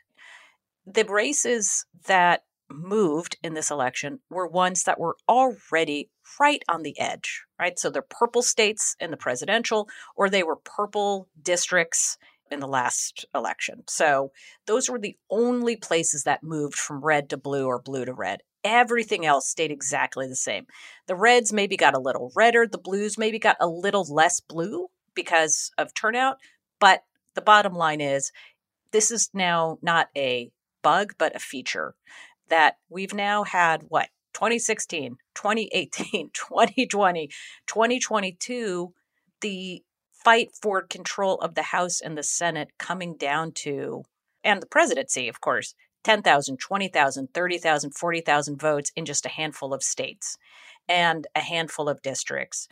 [0.85, 6.97] The races that moved in this election were ones that were already right on the
[6.99, 7.77] edge, right?
[7.77, 12.17] So they're purple states in the presidential, or they were purple districts
[12.51, 13.83] in the last election.
[13.87, 14.31] So
[14.65, 18.39] those were the only places that moved from red to blue or blue to red.
[18.63, 20.65] Everything else stayed exactly the same.
[21.07, 24.87] The reds maybe got a little redder, the blues maybe got a little less blue
[25.15, 26.37] because of turnout.
[26.79, 27.03] But
[27.35, 28.31] the bottom line is
[28.91, 30.51] this is now not a
[30.81, 31.95] bug, but a feature
[32.49, 37.27] that we've now had what 2016, 2018, 2020,
[37.67, 38.93] 2022,
[39.41, 39.83] the
[40.13, 44.03] fight for control of the House and the Senate coming down to,
[44.43, 49.83] and the presidency, of course, 10,000, 20,000, 30,000, 40,000 votes in just a handful of
[49.83, 50.37] states
[50.87, 52.67] and a handful of districts.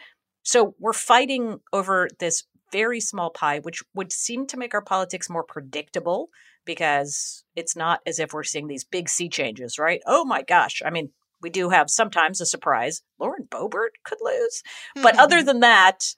[0.47, 5.29] So we're fighting over this very small pie, which would seem to make our politics
[5.29, 6.29] more predictable
[6.63, 10.01] because it's not as if we're seeing these big sea changes, right?
[10.07, 10.81] Oh my gosh.
[10.85, 11.09] I mean,
[11.41, 13.01] we do have sometimes a surprise.
[13.19, 14.63] Lauren Boebert could lose.
[14.95, 16.13] But other than that,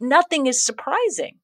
[0.00, 1.36] nothing is surprising.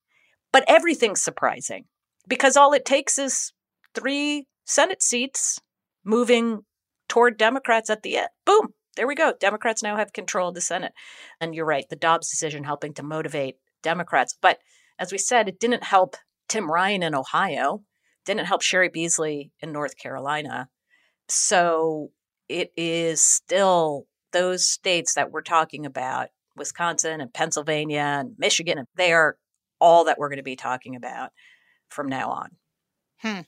[0.52, 1.84] But everything's surprising
[2.26, 3.52] because all it takes is
[3.94, 5.60] three Senate seats
[6.04, 6.64] moving
[7.08, 8.28] toward Democrats at the end.
[8.44, 8.74] Boom.
[8.96, 9.32] There we go.
[9.38, 10.92] Democrats now have control of the Senate.
[11.40, 14.36] And you're right, the Dobbs decision helping to motivate Democrats.
[14.40, 14.58] But
[14.98, 16.16] as we said, it didn't help
[16.48, 17.82] Tim Ryan in Ohio,
[18.24, 20.68] didn't help Cheri Beasley in North Carolina.
[21.28, 22.10] So
[22.48, 29.12] it is still those states that we're talking about Wisconsin and Pennsylvania and Michigan, they
[29.12, 29.36] are
[29.80, 31.30] all that we're going to be talking about
[31.88, 32.50] from now on.
[33.18, 33.40] Hmm.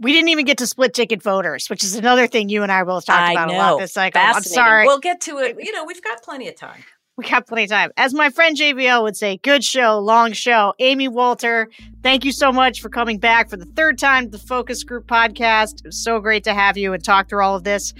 [0.00, 2.82] We didn't even get to split ticket voters, which is another thing you and I
[2.82, 4.20] both talked I about a lot this cycle.
[4.20, 4.86] Oh, I'm sorry.
[4.86, 5.56] We'll get to it.
[5.60, 6.82] You know, we've got plenty of time.
[7.16, 7.92] We got plenty of time.
[7.96, 10.74] As my friend JBL would say, good show, long show.
[10.80, 11.70] Amy Walter,
[12.02, 15.06] thank you so much for coming back for the third time to the Focus Group
[15.06, 15.74] podcast.
[15.80, 17.94] It was so great to have you and talk through all of this.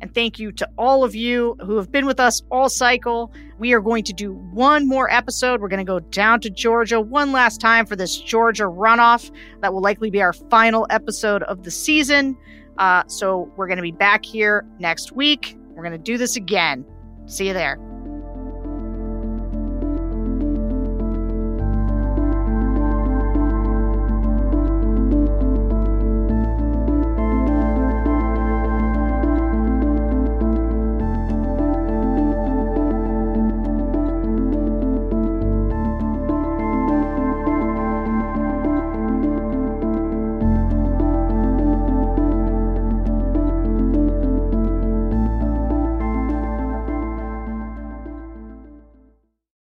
[0.00, 3.32] And thank you to all of you who have been with us all cycle.
[3.58, 5.60] We are going to do one more episode.
[5.60, 9.30] We're going to go down to Georgia one last time for this Georgia runoff.
[9.60, 12.36] That will likely be our final episode of the season.
[12.78, 15.56] Uh, so we're going to be back here next week.
[15.74, 16.84] We're going to do this again.
[17.26, 17.78] See you there.